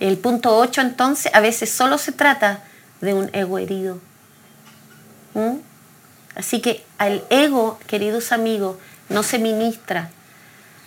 El 0.00 0.16
punto 0.16 0.56
8 0.56 0.80
entonces 0.80 1.30
a 1.34 1.40
veces 1.40 1.70
solo 1.70 1.98
se 1.98 2.12
trata 2.12 2.60
de 3.02 3.12
un 3.12 3.28
ego 3.34 3.58
herido. 3.58 4.00
¿Mm? 5.34 5.73
Así 6.34 6.60
que 6.60 6.84
al 6.98 7.24
ego, 7.30 7.78
queridos 7.86 8.32
amigos, 8.32 8.76
no 9.08 9.22
se 9.22 9.38
ministra, 9.38 10.10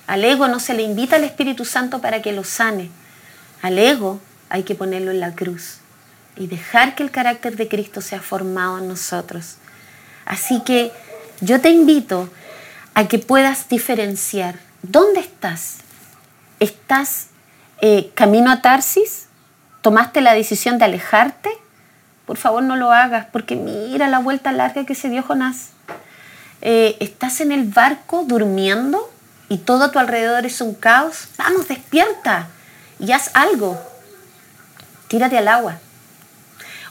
al 0.08 0.24
ego 0.24 0.48
no 0.48 0.60
se 0.60 0.74
le 0.74 0.84
invita 0.84 1.18
al 1.18 1.26
Espíritu 1.26 1.66
Santo 1.66 2.00
para 2.00 2.22
que 2.22 2.32
lo 2.32 2.46
sane. 2.46 2.90
Al 3.62 3.78
ego 3.78 4.22
hay 4.50 4.64
que 4.64 4.74
ponerlo 4.74 5.12
en 5.12 5.20
la 5.20 5.36
cruz 5.36 5.80
y 6.38 6.48
dejar 6.48 6.96
que 6.96 7.04
el 7.04 7.12
carácter 7.12 7.58
de 7.58 7.68
Cristo 7.68 8.00
sea 8.00 8.22
formado 8.22 8.78
en 8.78 8.88
nosotros. 8.88 9.56
Así 10.26 10.62
que 10.62 10.92
yo 11.42 11.60
te 11.60 11.70
invito 11.70 12.30
a 12.94 13.08
que 13.08 13.20
puedas 13.20 13.68
diferenciar. 13.68 14.60
¿Dónde 14.82 15.20
estás? 15.20 15.78
¿Estás 16.60 17.28
eh, 17.82 18.12
camino 18.16 18.50
a 18.50 18.62
Tarsis? 18.62 19.28
¿Tomaste 19.82 20.22
la 20.22 20.34
decisión 20.34 20.78
de 20.78 20.86
alejarte? 20.86 21.50
Por 22.28 22.38
favor 22.38 22.62
no 22.62 22.76
lo 22.76 22.92
hagas 22.92 23.26
porque 23.32 23.56
mira 23.56 24.08
la 24.08 24.20
vuelta 24.20 24.52
larga 24.52 24.86
que 24.86 24.94
se 24.94 25.10
dio 25.10 25.24
Jonás. 25.24 25.70
Eh, 26.62 26.98
¿Estás 27.00 27.42
en 27.42 27.52
el 27.52 27.64
barco 27.64 28.24
durmiendo? 28.28 29.10
y 29.50 29.60
todo 29.60 29.86
a 29.86 29.92
tu 29.92 30.00
alrededor 30.00 30.46
es 30.46 30.62
un 30.62 30.74
caos, 30.74 31.28
vamos, 31.38 31.68
despierta 31.68 32.48
y 33.00 33.12
haz 33.12 33.32
algo. 33.34 33.82
Tírate 35.08 35.38
al 35.38 35.48
agua. 35.48 35.80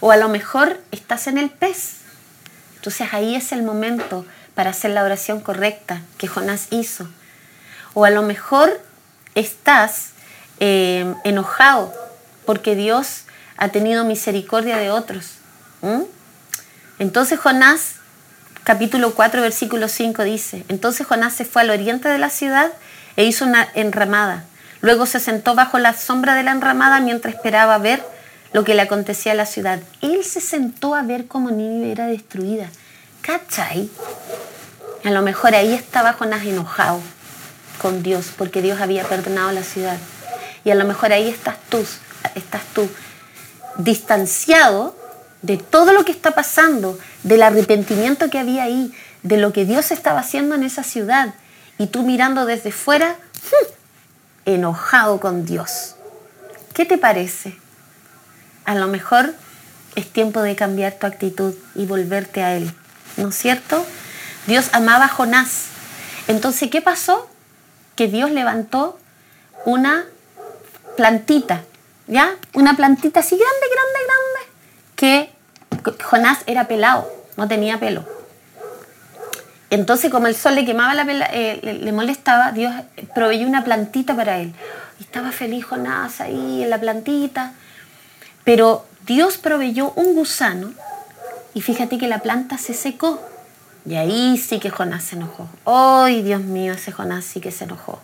O 0.01 0.11
a 0.11 0.17
lo 0.17 0.29
mejor 0.29 0.81
estás 0.91 1.27
en 1.27 1.39
el 1.39 1.51
pez. 1.51 1.97
Entonces 2.77 3.09
ahí 3.13 3.35
es 3.35 3.53
el 3.53 3.63
momento 3.63 4.25
para 4.55 4.71
hacer 4.71 4.93
la 4.93 5.05
oración 5.05 5.41
correcta 5.41 6.01
que 6.17 6.29
Jonás 6.29 6.69
hizo. 6.71 7.09
O 7.93 8.05
a 8.05 8.11
lo 8.11 8.23
mejor 8.23 8.81
estás 9.35 10.11
eh, 10.61 11.15
enojado 11.25 11.93
porque 12.47 12.75
Dios 12.75 13.25
ha 13.57 13.69
tenido 13.69 14.05
misericordia 14.05 14.77
de 14.77 14.91
otros. 14.91 15.33
Entonces 16.99 17.39
Jonás 17.39 17.97
capítulo 18.65 19.15
4, 19.15 19.43
versículo 19.43 19.89
5 19.89 20.25
dice, 20.25 20.65
entonces 20.69 21.07
Jonás 21.07 21.35
se 21.35 21.45
fue 21.45 21.63
al 21.63 21.71
oriente 21.71 22.09
de 22.09 22.19
la 22.19 22.31
ciudad 22.31 22.73
e 23.17 23.25
hizo 23.25 23.45
una 23.45 23.69
enramada. 23.75 24.45
Luego 24.81 25.07
se 25.07 25.21
sentó 25.21 25.55
bajo 25.55 25.79
la 25.79 25.95
sombra 25.95 26.35
de 26.35 26.43
la 26.43 26.51
enramada 26.51 27.01
mientras 27.01 27.35
esperaba 27.35 27.79
ver 27.79 28.05
lo 28.53 28.65
que 28.65 28.75
le 28.75 28.83
acontecía 28.83 29.33
a 29.33 29.37
la 29.37 29.47
ciudad. 29.47 29.79
Él 30.03 30.25
se 30.25 30.41
sentó 30.41 30.95
a 30.95 31.03
ver 31.03 31.27
cómo 31.27 31.51
Nínive 31.51 31.93
era 31.93 32.07
destruida. 32.07 32.69
¿Cachai? 33.23 33.89
A 35.05 35.11
lo 35.11 35.23
mejor 35.23 35.55
ahí 35.55 35.73
estaba 35.73 36.13
Jonás 36.15 36.45
enojado 36.45 37.01
con 37.81 38.03
Dios 38.03 38.33
porque 38.37 38.63
Dios 38.63 38.81
había 38.81 39.05
perdonado 39.05 39.53
la 39.53 39.63
ciudad. 39.63 39.99
Y 40.65 40.71
a 40.71 40.75
lo 40.75 40.85
mejor 40.85 41.13
ahí 41.13 41.29
estás 41.29 41.57
tú, 41.69 41.85
estás 42.35 42.63
tú 42.75 42.89
distanciado 43.79 44.97
de 45.43 45.57
todo 45.57 45.93
lo 45.93 46.05
que 46.05 46.13
está 46.13 46.33
pasando, 46.33 46.99
del 47.23 47.43
arrepentimiento 47.43 48.31
que 48.31 48.39
había 48.39 48.65
ahí, 48.65 48.93
de 49.23 49.37
lo 49.37 49.53
que 49.53 49.65
Dios 49.65 49.91
estaba 49.91 50.21
haciendo 50.21 50.55
en 50.55 50.63
esa 50.63 50.83
ciudad. 50.83 51.35
y 51.79 51.89
tú 51.89 52.05
mirando 52.05 52.47
desde 52.47 52.73
fuera, 52.73 53.17
enojado 54.47 55.21
con 55.21 55.45
Dios. 55.45 55.95
¿Qué 56.73 56.87
te 56.87 56.97
parece? 56.97 57.59
A 58.65 58.75
lo 58.75 58.87
mejor 58.87 59.35
es 59.95 60.11
tiempo 60.11 60.41
de 60.41 60.57
cambiar 60.57 60.95
tu 60.95 61.07
actitud 61.07 61.55
y 61.75 61.85
volverte 61.85 62.43
a 62.43 62.55
Él, 62.55 62.73
¿no 63.19 63.29
es 63.29 63.35
cierto? 63.35 63.85
Dios 64.47 64.71
amaba 64.73 65.07
a 65.07 65.09
Jonás. 65.09 65.67
Entonces, 66.29 66.71
¿qué 66.71 66.81
pasó? 66.81 67.29
Que 67.95 68.09
Dios 68.09 68.31
levantó 68.31 68.99
una 69.65 70.05
plantita, 70.97 71.63
¿ya? 72.07 72.35
Una 72.55 72.77
plantita 72.77 73.21
así 73.21 73.37
grande, 73.37 73.67
grande, 73.71 73.99
grande, 74.07 74.53
que 74.97 75.37
Jonás 76.05 76.39
era 76.47 76.69
pelado, 76.69 77.11
no 77.37 77.49
tenía 77.49 77.79
pelo. 77.79 78.05
Entonces, 79.71 80.11
como 80.11 80.29
el 80.29 80.37
sol 80.37 80.55
le 80.55 80.65
quemaba 80.65 80.95
la 80.95 81.05
pela, 81.05 81.29
eh, 81.33 81.81
le, 81.83 81.93
molestaba, 81.93 82.53
Dios 82.53 82.73
proveyó 83.15 83.47
una 83.47 83.65
plantita 83.65 84.15
para 84.15 84.39
él. 84.39 84.55
Y 84.99 85.03
estaba 85.03 85.33
feliz 85.33 85.65
Jonás 85.65 86.21
ahí 86.21 86.63
en 86.63 86.71
la 86.71 86.79
plantita. 86.79 87.53
Pero 88.45 88.87
Dios 89.07 89.39
proveyó 89.39 89.93
un 89.97 90.15
gusano 90.15 90.73
y 91.53 91.63
fíjate 91.63 91.99
que 91.99 92.07
la 92.07 92.21
planta 92.21 92.59
se 92.59 92.75
secó. 92.75 93.21
Y 93.85 93.97
ahí 93.97 94.39
sí 94.39 94.61
que 94.61 94.71
Jonás 94.71 95.05
se 95.05 95.17
enojó. 95.17 95.49
¡Ay, 95.65 96.23
Dios 96.23 96.41
mío! 96.41 96.73
Ese 96.73 96.93
Jonás 96.93 97.25
sí 97.25 97.41
que 97.41 97.51
se 97.51 97.65
enojó. 97.65 98.01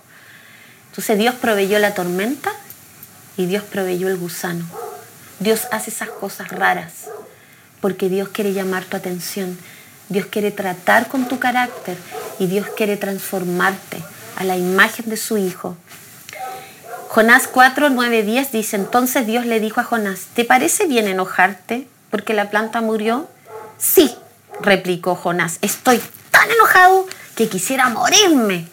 Entonces 0.90 1.16
Dios 1.16 1.36
proveyó 1.36 1.78
la 1.78 1.94
tormenta 1.94 2.52
y 3.36 3.46
Dios 3.46 3.62
proveyó 3.64 4.08
el 4.08 4.16
gusano. 4.16 4.64
Dios 5.40 5.66
hace 5.70 5.90
esas 5.90 6.08
cosas 6.08 6.48
raras 6.48 6.92
porque 7.80 8.08
Dios 8.08 8.28
quiere 8.28 8.52
llamar 8.52 8.84
tu 8.84 8.96
atención. 8.96 9.58
Dios 10.08 10.26
quiere 10.26 10.50
tratar 10.50 11.08
con 11.08 11.28
tu 11.28 11.38
carácter 11.38 11.96
y 12.38 12.46
Dios 12.46 12.66
quiere 12.76 12.96
transformarte 12.96 14.02
a 14.36 14.44
la 14.44 14.56
imagen 14.56 15.10
de 15.10 15.16
su 15.16 15.36
Hijo. 15.36 15.76
Jonás 17.08 17.46
4, 17.46 17.90
9, 17.90 18.22
10 18.22 18.52
dice, 18.52 18.76
entonces 18.76 19.26
Dios 19.26 19.44
le 19.44 19.60
dijo 19.60 19.80
a 19.80 19.84
Jonás, 19.84 20.28
¿te 20.34 20.44
parece 20.46 20.86
bien 20.86 21.08
enojarte 21.08 21.86
porque 22.10 22.32
la 22.32 22.48
planta 22.48 22.80
murió? 22.80 23.28
Sí, 23.76 24.14
replicó 24.60 25.14
Jonás, 25.14 25.58
estoy 25.60 26.00
tan 26.30 26.50
enojado 26.50 27.06
que 27.34 27.48
quisiera 27.48 27.88
morirme. 27.88 28.66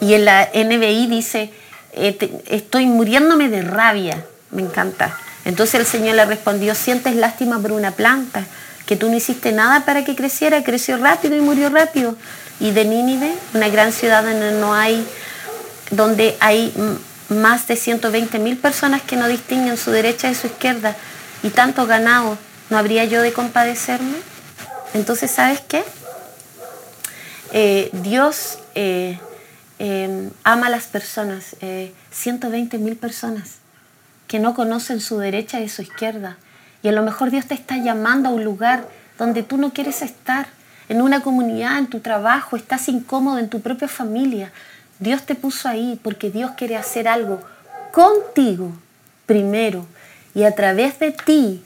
Y 0.00 0.14
en 0.14 0.24
la 0.24 0.48
NBI 0.54 1.06
dice, 1.06 1.52
eh, 1.92 2.42
estoy 2.48 2.86
muriéndome 2.86 3.48
de 3.48 3.62
rabia. 3.62 4.24
Me 4.50 4.62
encanta. 4.62 5.18
Entonces 5.44 5.74
el 5.76 5.86
Señor 5.86 6.16
le 6.16 6.24
respondió, 6.24 6.74
sientes 6.74 7.16
lástima 7.16 7.58
por 7.58 7.72
una 7.72 7.90
planta, 7.92 8.44
que 8.86 8.96
tú 8.96 9.08
no 9.08 9.16
hiciste 9.16 9.52
nada 9.52 9.84
para 9.84 10.04
que 10.04 10.14
creciera, 10.14 10.62
creció 10.62 10.96
rápido 10.98 11.36
y 11.36 11.40
murió 11.40 11.68
rápido. 11.68 12.16
Y 12.60 12.70
de 12.70 12.84
Nínive, 12.84 13.32
una 13.54 13.68
gran 13.68 13.92
ciudad 13.92 14.22
donde 14.22 14.52
no 14.52 14.74
hay, 14.74 15.04
donde 15.90 16.36
hay 16.40 16.72
más 17.28 17.66
de 17.66 17.76
120 17.76 18.38
mil 18.38 18.56
personas 18.56 19.02
que 19.02 19.16
no 19.16 19.26
distinguen 19.26 19.76
su 19.76 19.90
derecha 19.90 20.28
de 20.28 20.34
su 20.34 20.46
izquierda 20.46 20.96
y 21.42 21.50
tanto 21.50 21.86
ganado, 21.86 22.38
¿no 22.70 22.78
habría 22.78 23.04
yo 23.04 23.22
de 23.22 23.32
compadecerme? 23.32 24.18
Entonces, 24.94 25.30
¿sabes 25.30 25.60
qué? 25.66 25.82
Eh, 27.52 27.90
Dios 27.92 28.58
eh, 28.74 29.18
Em, 29.84 30.30
ama 30.44 30.68
a 30.68 30.70
las 30.70 30.86
personas, 30.86 31.56
120 32.12 32.76
eh, 32.76 32.78
mil 32.78 32.94
personas 32.94 33.56
que 34.28 34.38
no 34.38 34.54
conocen 34.54 35.00
su 35.00 35.18
derecha 35.18 35.60
y 35.60 35.68
su 35.68 35.82
izquierda. 35.82 36.36
Y 36.84 36.88
a 36.88 36.92
lo 36.92 37.02
mejor 37.02 37.32
Dios 37.32 37.46
te 37.46 37.54
está 37.54 37.78
llamando 37.78 38.28
a 38.28 38.32
un 38.32 38.44
lugar 38.44 38.86
donde 39.18 39.42
tú 39.42 39.56
no 39.56 39.72
quieres 39.72 40.02
estar, 40.02 40.46
en 40.88 41.02
una 41.02 41.20
comunidad, 41.20 41.78
en 41.78 41.88
tu 41.88 41.98
trabajo, 41.98 42.54
estás 42.54 42.88
incómodo 42.88 43.38
en 43.38 43.48
tu 43.48 43.60
propia 43.60 43.88
familia. 43.88 44.52
Dios 45.00 45.26
te 45.26 45.34
puso 45.34 45.68
ahí 45.68 45.98
porque 46.00 46.30
Dios 46.30 46.52
quiere 46.56 46.76
hacer 46.76 47.08
algo 47.08 47.42
contigo 47.90 48.72
primero 49.26 49.84
y 50.32 50.44
a 50.44 50.54
través 50.54 51.00
de 51.00 51.10
ti 51.10 51.64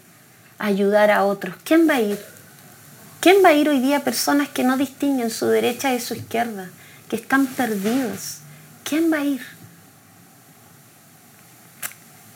ayudar 0.59 1.11
a 1.11 1.23
otros. 1.23 1.55
¿Quién 1.64 1.87
va 1.87 1.97
a 1.97 2.01
ir? 2.01 2.19
¿Quién 3.21 3.45
va 3.45 3.51
a 3.51 3.55
ir 3.55 3.69
hoy 3.69 3.81
día 3.81 3.99
a 3.99 4.05
personas 4.05 4.49
que 4.49 4.64
no 4.64 4.79
distinguen 4.79 5.29
su 5.29 5.49
derecha 5.49 5.91
de 5.91 6.01
su 6.01 6.14
izquierda? 6.14 6.71
Que 7.09 7.17
están 7.17 7.47
perdidos. 7.47 8.39
¿Quién 8.85 9.13
va 9.13 9.19
a 9.19 9.25
ir? 9.25 9.43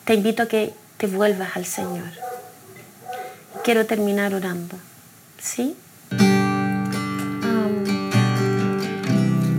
Te 0.05 0.15
invito 0.15 0.43
a 0.43 0.47
que 0.47 0.73
te 0.97 1.07
vuelvas 1.07 1.55
al 1.55 1.65
Señor. 1.65 2.09
Quiero 3.63 3.85
terminar 3.85 4.33
orando. 4.33 4.77
¿Sí? 5.39 5.75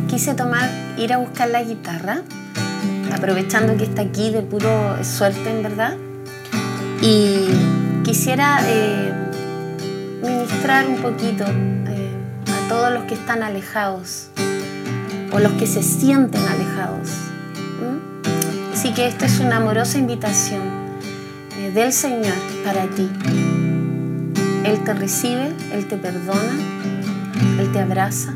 quise 0.09 0.35
tomar, 0.35 0.71
ir 0.99 1.13
a 1.13 1.17
buscar 1.17 1.49
la 1.49 1.65
guitarra, 1.65 2.23
aprovechando 3.13 3.77
que 3.77 3.83
está 3.83 4.03
aquí 4.03 4.31
de 4.31 4.43
puro 4.43 5.03
suerte, 5.03 5.51
en 5.51 5.63
verdad. 5.65 5.97
Y 7.01 7.49
quisiera 8.05 8.61
eh, 8.67 9.13
ministrar 10.23 10.87
un 10.87 11.03
poquito 11.03 11.45
eh, 11.49 12.15
a 12.47 12.69
todos 12.69 12.93
los 12.93 13.05
que 13.05 13.15
están 13.15 13.43
alejados 13.43 14.32
o 15.33 15.39
los 15.39 15.53
que 15.53 15.66
se 15.66 15.83
sienten 15.83 16.43
alejados. 16.43 17.09
Así 18.72 18.93
que 18.95 19.07
esta 19.07 19.26
es 19.26 19.39
una 19.39 19.59
amorosa 19.59 19.99
invitación 19.99 20.62
eh, 21.59 21.70
del 21.72 21.93
Señor 21.93 22.35
para 22.64 22.87
ti. 22.87 23.09
Él 24.64 24.83
te 24.85 24.95
recibe, 24.95 25.53
Él 25.72 25.87
te 25.87 25.97
perdona, 25.97 26.53
Él 27.61 27.70
te 27.72 27.80
abraza. 27.80 28.35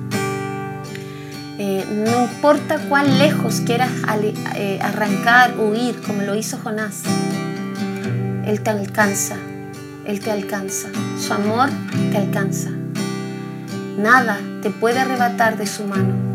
Eh, 1.59 1.85
no 1.91 2.25
importa 2.25 2.79
cuán 2.89 3.19
lejos 3.19 3.63
quieras 3.65 3.91
eh, 4.55 4.79
arrancar, 4.83 5.59
huir, 5.59 6.01
como 6.03 6.23
lo 6.23 6.35
hizo 6.35 6.59
Jonás, 6.59 7.03
Él 8.45 8.61
te 8.61 8.71
alcanza, 8.71 9.37
Él 10.05 10.21
te 10.21 10.31
alcanza. 10.31 10.89
Su 11.19 11.33
amor 11.33 11.71
te 12.13 12.19
alcanza. 12.19 12.71
Nada 13.99 14.39
te 14.63 14.71
puede 14.71 15.01
arrebatar 15.01 15.57
de 15.57 15.67
su 15.67 15.85
mano. 15.85 16.26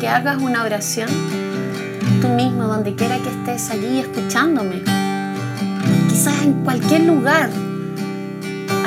Que 0.00 0.08
hagas 0.08 0.40
una 0.40 0.64
oración 0.64 1.08
tú 2.22 2.28
mismo, 2.28 2.64
donde 2.64 2.94
quiera 2.94 3.18
que 3.18 3.28
estés 3.28 3.70
allí 3.70 3.98
escuchándome. 3.98 4.82
Quizás 6.08 6.42
en 6.42 6.64
cualquier 6.64 7.02
lugar, 7.02 7.50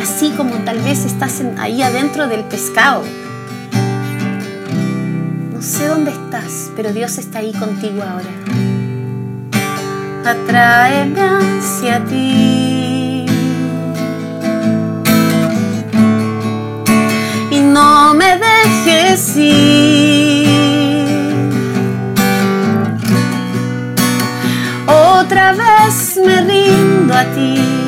así 0.01 0.31
como 0.31 0.55
tal 0.65 0.79
vez 0.79 1.05
estás 1.05 1.41
ahí 1.59 1.83
adentro 1.83 2.27
del 2.27 2.43
pescado. 2.45 3.03
No 5.53 5.61
sé 5.61 5.87
dónde 5.87 6.11
estás, 6.11 6.71
pero 6.75 6.91
Dios 6.91 7.19
está 7.19 7.39
ahí 7.39 7.53
contigo 7.53 8.01
ahora. 8.01 8.31
Atráeme 10.25 11.21
hacia 11.21 12.03
ti. 12.05 13.25
Y 17.51 17.59
no 17.61 18.15
me 18.15 18.39
dejes 18.39 19.37
ir. 19.37 20.32
Otra 25.43 25.51
vez 25.51 26.17
me 26.23 26.41
rindo 26.41 27.13
a 27.13 27.25
ti. 27.33 27.82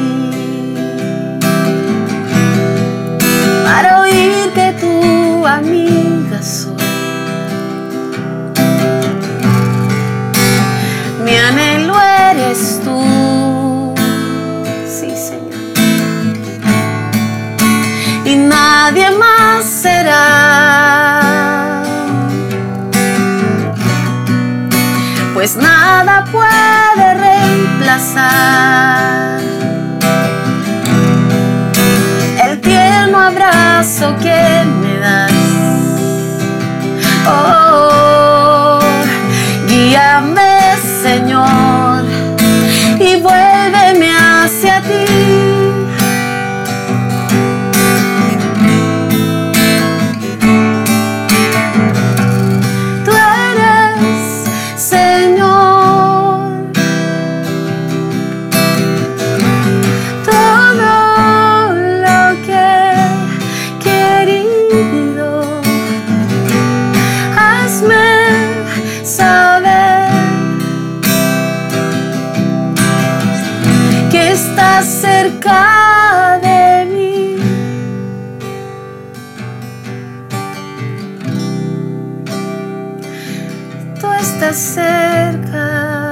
Estás 84.36 84.58
cerca. 84.58 86.12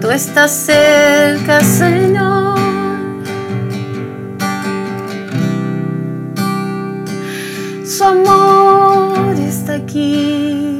Tú 0.00 0.10
estás 0.10 0.50
cerca, 0.50 1.60
Señor. 1.60 2.58
Su 7.84 8.02
amor 8.02 9.34
está 9.38 9.74
aquí. 9.74 10.78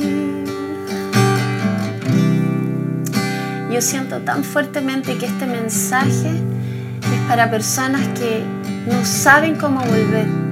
Yo 3.70 3.82
siento 3.82 4.20
tan 4.20 4.42
fuertemente 4.42 5.18
que 5.18 5.26
este 5.26 5.44
mensaje 5.46 6.30
es 6.32 7.20
para 7.28 7.50
personas 7.50 8.00
que 8.18 8.42
no 8.86 9.04
saben 9.04 9.54
cómo 9.56 9.82
volver. 9.82 10.47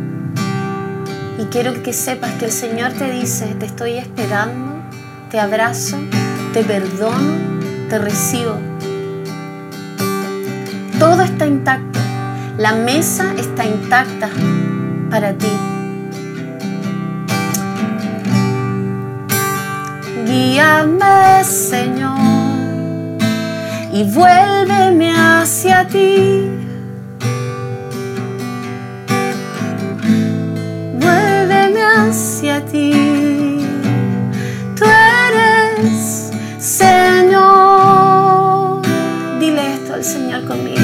Y 1.39 1.45
quiero 1.47 1.83
que 1.83 1.93
sepas 1.93 2.33
que 2.33 2.47
el 2.47 2.53
Señor 2.53 2.93
te 2.93 3.11
dice, 3.11 3.55
te 3.59 3.67
estoy 3.67 3.99
esperando, 3.99 4.83
te 5.31 5.39
abrazo, 5.39 5.99
te 6.55 6.65
perdono, 6.65 7.35
te 7.91 7.99
recibo. 7.99 8.59
Todo 10.99 11.23
está 11.23 11.47
intacto. 11.47 11.99
La 12.57 12.75
mesa 12.75 13.35
está 13.37 13.67
intacta 13.67 14.31
para 15.11 15.35
ti. 15.35 15.53
Guíame, 20.27 21.45
Señor, 21.45 22.17
y 23.93 24.05
vuélveme 24.05 25.13
hacia 25.13 25.87
ti. 25.87 26.66
Ti. 32.65 33.59
Tú 34.77 34.85
eres 34.85 36.31
Señor. 36.59 38.03
Dile 39.41 39.75
esto 39.75 39.95
al 39.95 40.05
Señor 40.05 40.45
conmigo. 40.45 40.81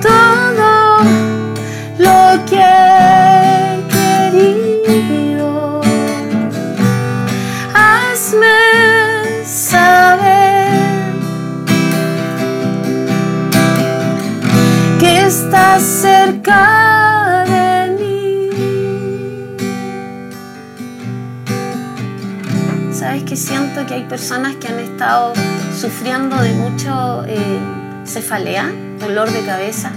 Todo 0.00 0.98
lo 1.98 2.44
que 2.46 2.60
he 2.60 3.82
querido, 3.94 5.80
hazme 7.74 8.71
que 23.86 23.94
hay 23.94 24.04
personas 24.04 24.56
que 24.56 24.68
han 24.68 24.78
estado 24.78 25.32
sufriendo 25.76 26.36
de 26.36 26.52
mucho 26.52 27.24
eh, 27.26 27.58
cefalea, 28.04 28.70
dolor 29.00 29.30
de 29.30 29.44
cabeza. 29.44 29.90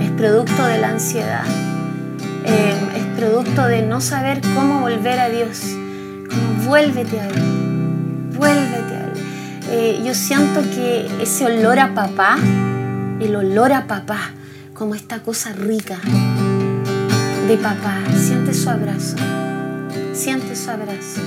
Es 0.00 0.10
producto 0.10 0.64
de 0.64 0.78
la 0.78 0.90
ansiedad. 0.90 1.44
Eh, 2.44 2.74
es 2.96 3.04
producto 3.18 3.64
de 3.64 3.82
no 3.82 4.00
saber 4.00 4.40
cómo 4.54 4.80
volver 4.80 5.20
a 5.20 5.28
Dios. 5.28 5.60
Como 6.28 6.64
vuélvete 6.68 7.20
a 7.20 7.28
Él. 7.28 8.30
Vuélvete 8.36 8.94
a 8.94 9.04
Él. 9.06 9.20
Eh, 9.70 10.02
yo 10.04 10.14
siento 10.14 10.60
que 10.62 11.08
ese 11.22 11.46
olor 11.46 11.78
a 11.78 11.94
papá, 11.94 12.36
el 13.20 13.36
olor 13.36 13.72
a 13.72 13.86
papá, 13.86 14.32
como 14.74 14.94
esta 14.94 15.20
cosa 15.20 15.52
rica 15.52 15.98
de 17.46 17.56
papá, 17.56 17.96
siente 18.14 18.52
su 18.52 18.68
abrazo. 18.68 19.16
Siente 20.12 20.54
su 20.54 20.70
abrazo. 20.70 21.20